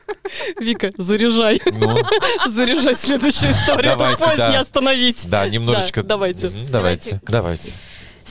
[0.60, 1.62] Вика, заряжай.
[1.74, 2.02] Ну,
[2.48, 3.96] Заряжай следующую историю.
[3.98, 4.50] Давайте, да.
[4.52, 5.28] не остановить.
[5.30, 6.02] да, немножечко...
[6.02, 6.50] Да, давайте.
[6.50, 7.72] Мгм, Давайте, давайте.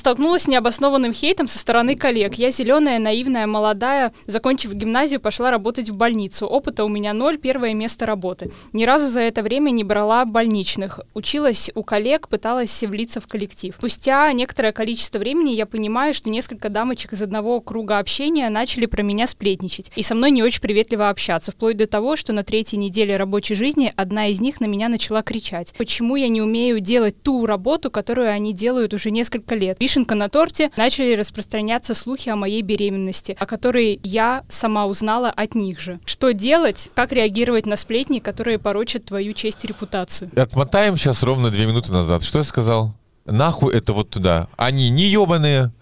[0.03, 2.35] Столкнулась с необоснованным хейтом со стороны коллег.
[2.35, 4.13] Я зеленая, наивная, молодая.
[4.27, 6.45] Закончив гимназию, пошла работать в больницу.
[6.49, 8.51] Опыта у меня ноль, первое место работы.
[8.73, 10.99] Ни разу за это время не брала больничных.
[11.15, 13.77] Училась у коллег, пыталась влиться в коллектив.
[13.79, 19.03] Спустя некоторое количество времени я понимаю, что несколько дамочек из одного круга общения начали про
[19.03, 19.93] меня сплетничать.
[19.95, 21.53] И со мной не очень приветливо общаться.
[21.53, 25.23] Вплоть до того, что на третьей неделе рабочей жизни одна из них на меня начала
[25.23, 25.73] кричать.
[25.79, 29.77] Почему я не умею делать ту работу, которую они делают уже несколько лет?
[29.93, 35.55] Вишенка на торте начали распространяться слухи о моей беременности, о которой я сама узнала от
[35.55, 36.01] них же.
[36.07, 36.91] Что делать?
[36.95, 40.31] Как реагировать на сплетни, которые порочат твою честь и репутацию?
[40.35, 42.23] Отмотаем сейчас ровно две минуты назад.
[42.23, 42.95] Что я сказал?
[43.27, 44.49] Нахуй это вот туда.
[44.57, 45.73] Они не ебаные,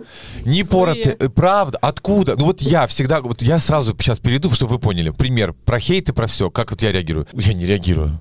[0.45, 1.15] не поротые.
[1.17, 2.35] Э, Правда, откуда?
[2.37, 5.11] Ну вот я всегда, вот я сразу сейчас перейду, чтобы вы поняли.
[5.11, 6.51] Пример про хейт и про все.
[6.51, 7.29] Как вот я реагирую?
[7.33, 8.21] Я не реагирую.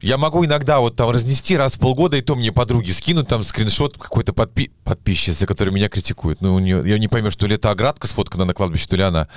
[0.00, 3.42] Я могу иногда вот там разнести раз в полгода, и то мне подруги скинут там
[3.42, 6.40] скриншот какой-то подпи- подписчицы, которая меня критикует.
[6.40, 9.02] Ну, у нее, я не пойму, что ли это оградка сфоткана на кладбище, то ли
[9.02, 9.28] она.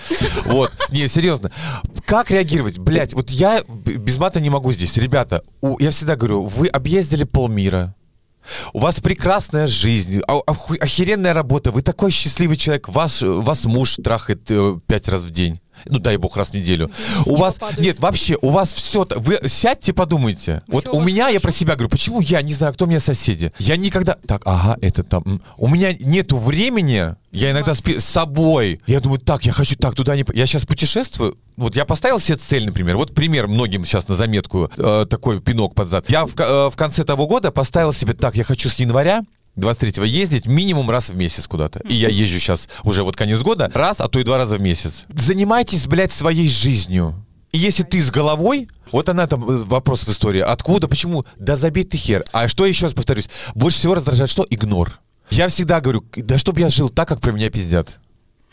[0.45, 0.72] Вот.
[0.89, 1.51] Не, серьезно.
[2.05, 2.78] Как реагировать?
[2.80, 4.97] Блять, вот я без мата не могу здесь.
[4.97, 7.95] Ребята, у- я всегда говорю, вы объездили полмира.
[8.74, 10.39] У вас прекрасная жизнь, а-
[10.80, 15.60] охеренная работа, вы такой счастливый человек, вас, вас муж трахает э, пять раз в день.
[15.86, 16.89] Ну, дай бог, раз в неделю.
[17.23, 17.80] с У вас, падают.
[17.80, 20.61] нет, вообще, у вас все, вы сядьте, подумайте.
[20.67, 21.41] Вот Всё у меня, я хорошо.
[21.41, 23.51] про себя говорю, почему я не знаю, кто у меня соседи.
[23.59, 28.80] Я никогда, так, ага, это там, у меня нету времени, я иногда спи- с собой.
[28.88, 30.23] Я думаю, так, я хочу так, туда не...
[30.23, 30.34] по-».
[30.34, 34.71] Я сейчас путешествую, вот я поставил себе цель, например, вот пример многим сейчас на заметку,
[34.78, 36.09] э, такой пинок под зад.
[36.09, 39.21] Я в, э, в конце того года поставил себе так, я хочу с января
[39.58, 41.80] 23-го ездить минимум раз в месяц куда-то.
[41.80, 44.62] И я езжу сейчас уже вот конец года, раз, а то и два раза в
[44.62, 44.91] месяц.
[45.10, 47.26] Занимайтесь, блядь, своей жизнью.
[47.51, 51.55] И если ты с головой, вот она там э, вопрос в истории, откуда, почему, да
[51.55, 52.24] забей ты хер.
[52.32, 54.45] А что еще раз повторюсь, больше всего раздражает что?
[54.49, 54.99] Игнор.
[55.30, 57.99] Я всегда говорю, да чтоб я жил так, как про меня пиздят.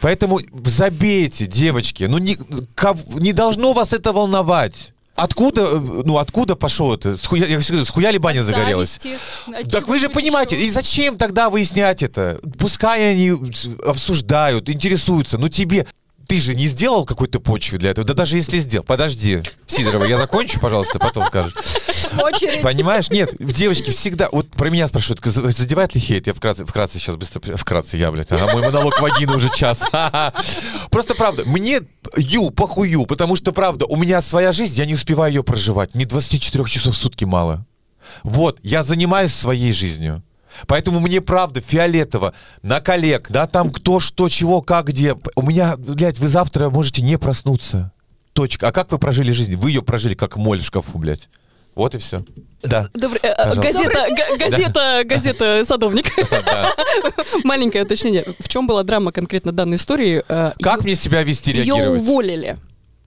[0.01, 2.37] Поэтому забейте, девочки, ну не,
[2.75, 4.94] ков- не должно вас это волновать.
[5.17, 7.17] Откуда, э, ну откуда пошел это?
[7.17, 8.99] С хуя, я всегда говорю, с хуя ли баня загорелась?
[9.01, 10.67] Зависти, от Так вы же понимаете, еще.
[10.67, 12.41] и зачем тогда выяснять это?
[12.59, 13.33] Пускай они
[13.87, 15.87] обсуждают, интересуются, но тебе...
[16.27, 18.07] Ты же не сделал какой-то почвы для этого?
[18.07, 18.83] Да даже если сделал.
[18.83, 21.53] Подожди, Сидорова, я закончу, пожалуйста, потом скажешь.
[22.19, 22.63] Очередь.
[22.63, 23.11] Понимаешь?
[23.11, 24.31] Нет, девочки всегда...
[24.33, 26.27] Вот про меня спрашивают, за- задевает ли хейт?
[26.27, 27.43] Я вкратце, вкратце сейчас быстро...
[27.57, 28.33] Вкратце я, блядь.
[28.33, 29.81] Ага, мой монолог вагины уже час.
[30.91, 31.83] Просто правда, мне
[32.17, 35.95] ю, похую, потому что правда, у меня своя жизнь, я не успеваю ее проживать.
[35.95, 37.67] Мне 24 часов в сутки мало.
[38.23, 40.23] Вот, я занимаюсь своей жизнью.
[40.67, 45.17] Поэтому мне правда фиолетово на коллег, да, там кто, что, чего, как, где.
[45.35, 47.93] У меня, блядь, вы завтра можете не проснуться.
[48.33, 48.69] Точка.
[48.69, 49.57] А как вы прожили жизнь?
[49.57, 51.29] Вы ее прожили как моль в шкафу, блядь.
[51.75, 52.25] Вот и все.
[52.63, 52.89] Да.
[52.95, 53.63] Добрый- э, э, Пожалуйста.
[53.73, 56.07] газета, га- газета, газета «Садовник».
[57.45, 58.25] Маленькое уточнение.
[58.39, 60.23] В чем была драма конкретно данной истории?
[60.29, 62.57] Э, Как мне себя вести, Ее уволили.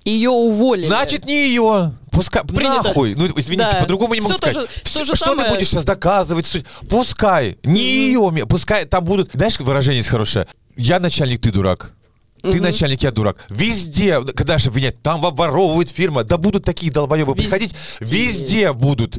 [0.04, 0.88] Ее уволили.
[0.88, 1.94] Значит, не ее.
[2.12, 2.84] Пускай, Принято.
[2.84, 3.16] нахуй.
[3.16, 3.80] Ну, извините, Да.
[3.82, 4.70] по-другому не могу то сказать.
[4.70, 5.50] же- то же что самое.
[5.50, 6.64] ты будешь сейчас доказывать?
[6.90, 7.58] Пускай.
[7.64, 8.32] Не ее.
[8.48, 9.32] Пускай там будут...
[9.34, 10.48] Знаешь, выражение есть хорошее?
[10.76, 11.94] Я начальник, ты дурак.
[12.42, 13.38] Ты начальник, я дурак.
[13.50, 17.44] Везде, когда же обвинять, там воровывает фирма, да будут такие долбоебы Везде.
[17.44, 19.18] приходить, везде будут.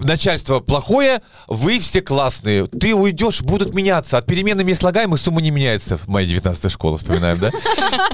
[0.00, 2.66] Начальство плохое, вы все классные.
[2.66, 4.18] Ты уйдешь, будут меняться.
[4.18, 5.98] От переменными и слагаемых сумма не меняется.
[6.06, 7.50] Моя 19 школа, вспоминаем, да?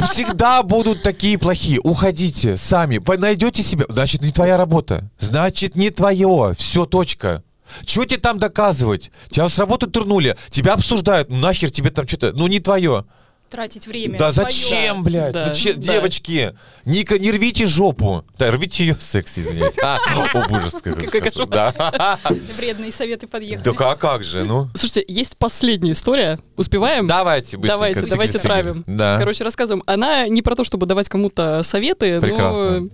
[0.07, 1.81] Всегда будут такие плохие.
[1.81, 3.85] Уходите сами, найдете себя.
[3.89, 5.11] Значит, не твоя работа.
[5.19, 6.55] Значит, не твое.
[6.57, 7.43] Все, точка.
[7.85, 9.11] Чего тебе там доказывать?
[9.29, 11.29] Тебя с работы турнули, тебя обсуждают.
[11.29, 13.05] Ну нахер тебе там что-то, ну не твое.
[13.51, 14.17] Тратить время.
[14.19, 14.49] Да своё.
[14.49, 15.33] зачем, блядь?
[15.33, 15.93] Да, Ну, че- да.
[15.95, 18.25] Девочки, Ника, не рвите жопу.
[18.39, 19.81] Да, рвите ее в сексе, извините.
[19.83, 19.99] А,
[20.35, 21.49] о, боже, как.
[21.51, 22.19] Да.
[22.57, 23.65] Вредные советы подъехали.
[23.65, 24.69] Да как, как же, ну?
[24.75, 26.39] Слушайте, есть последняя история.
[26.57, 27.07] Успеваем?
[27.09, 27.75] Давайте быстренько.
[27.75, 28.85] Давайте, давайте травим.
[28.87, 29.19] Да.
[29.19, 29.83] Короче, рассказываем.
[29.87, 32.81] Она не про то, чтобы давать кому-то советы, Прекрасно.
[32.81, 32.89] но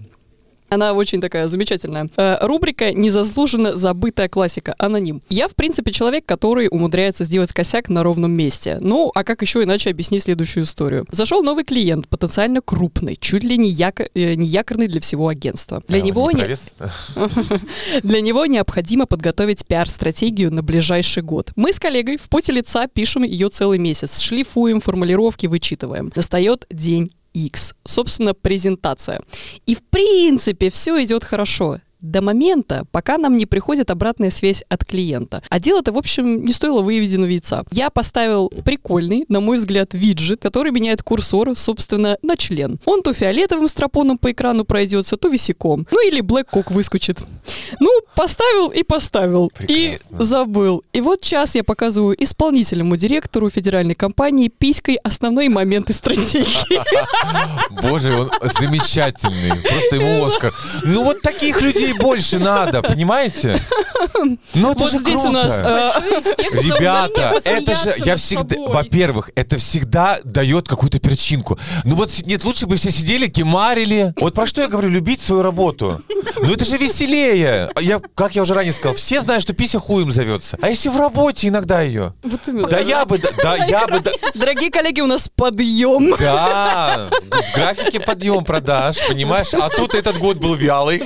[0.69, 2.09] она очень такая замечательная.
[2.17, 4.75] Э, рубрика «Незаслуженно забытая классика.
[4.79, 5.23] Аноним».
[5.29, 8.79] Я, в принципе, человек, который умудряется сделать косяк на ровном месте.
[8.81, 11.07] Ну, а как еще иначе объяснить следующую историю?
[11.11, 15.83] Зашел новый клиент, потенциально крупный, чуть ли не, яко- э, не якорный для всего агентства.
[15.89, 16.57] Для А, него не не-
[18.03, 21.53] для него необходимо подготовить пиар-стратегию на ближайший год.
[21.57, 26.13] Мы с коллегой в поте лица пишем ее целый месяц, шлифуем, формулировки вычитываем.
[26.15, 29.21] Настает день X, собственно, презентация.
[29.67, 31.81] И в принципе все идет хорошо.
[32.07, 35.43] До момента, пока нам не приходит обратная связь от клиента.
[35.49, 37.65] А дело-то, в общем, не стоило выведенного яйца.
[37.73, 42.79] Я поставил прикольный, на мой взгляд, виджет, который меняет курсор, собственно, на член.
[42.85, 45.87] Он то фиолетовым стропоном по экрану пройдется, то висяком.
[45.91, 47.25] Ну или Black Cock выскочит.
[47.81, 49.51] Ну, поставил и поставил.
[49.67, 50.25] И Прекрасно.
[50.25, 50.83] забыл.
[50.93, 56.81] И вот сейчас я показываю исполнительному директору федеральной компании писькой основные моменты стратегии.
[57.83, 58.31] Боже, он
[58.61, 59.57] замечательный.
[59.61, 60.55] Просто ему Оскар.
[60.85, 63.61] Ну вот таких людей больше надо, понимаете?
[64.55, 65.33] Ну это Вот же здесь у круто.
[65.33, 66.33] нас, э,
[66.63, 68.73] Ребята, это же, я всегда, собой.
[68.73, 71.59] во-первых, это всегда дает какую-то перчинку.
[71.85, 74.15] Ну вот нет, лучше бы все сидели, кемарили.
[74.21, 76.03] Вот про что я говорю, любить свою работу.
[76.41, 77.71] Ну это же веселее.
[77.75, 80.57] А Я, как я уже ранее сказал, все знают, что пися хуем зовется.
[80.63, 82.15] А если в работе иногда ее?
[82.23, 82.71] Вот.
[82.71, 86.15] Да я бы, да, да, я бы, да, Дорогие коллеги, у нас подъем.
[86.19, 89.53] да, в графике подъем продаж, понимаешь?
[89.53, 91.03] А тут этот год был вялый.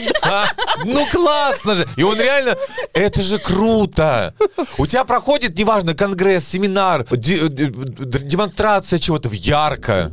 [0.84, 1.86] Ну классно же.
[1.96, 2.56] И он реально,
[2.92, 4.34] это же круто.
[4.78, 10.12] У тебя проходит, неважно, конгресс, семинар, демонстрация чего-то ярко.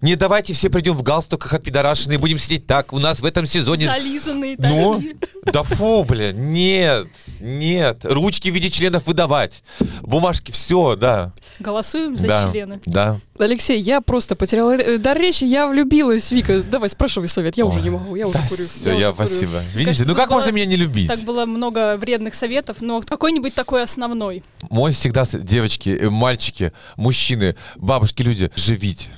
[0.00, 2.92] Не давайте все придем в галстуках от пидорашины и будем сидеть так.
[2.92, 3.86] У нас в этом сезоне...
[3.88, 4.70] Зализанные так.
[4.70, 5.02] Ну,
[5.44, 7.08] да фу, бля, нет,
[7.40, 8.04] нет.
[8.04, 9.64] Ручки в виде членов выдавать.
[10.02, 11.32] Бумажки, все, да.
[11.58, 12.80] Голосуем за да, члены.
[12.86, 13.18] Да.
[13.40, 16.30] Алексей, я просто потеряла э, дар речи, я влюбилась.
[16.30, 18.66] Вика, давай, спрашивай совет, я уже Ой, не могу, я уже Да курю.
[18.68, 19.28] всё, я, уже курю.
[19.28, 19.62] спасибо.
[19.74, 21.08] Видите, Кажется, ну как было- можно меня не любить?
[21.08, 24.44] Так было много вредных советов, но какой-нибудь такой основной.
[24.70, 29.08] Мой всегда, девочки, э, мальчики, мужчины, бабушки, люди, живите.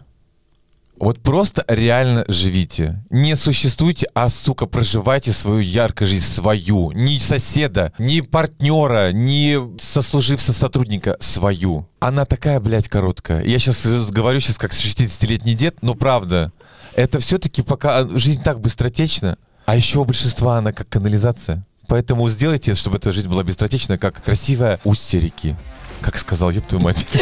[1.00, 3.02] Вот просто реально живите.
[3.08, 6.92] Не существуйте, а, сука, проживайте свою яркую жизнь, свою.
[6.92, 11.88] Ни соседа, ни партнера, ни сослуживца сотрудника, свою.
[12.00, 13.42] Она такая, блядь, короткая.
[13.44, 16.52] Я сейчас говорю сейчас как 60-летний дед, но правда.
[16.94, 21.64] Это все-таки пока жизнь так быстротечна, а еще у большинства она как канализация.
[21.88, 25.56] Поэтому сделайте, чтобы эта жизнь была быстротечна, как красивая устье реки.
[26.02, 27.06] Как сказал, ёб твою мать.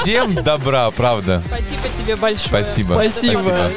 [0.00, 1.42] Всем добра, правда.
[1.46, 2.48] Спасибо тебе большое.
[2.48, 2.92] Спасибо.
[2.94, 3.40] Спасибо.
[3.40, 3.70] Спасибо.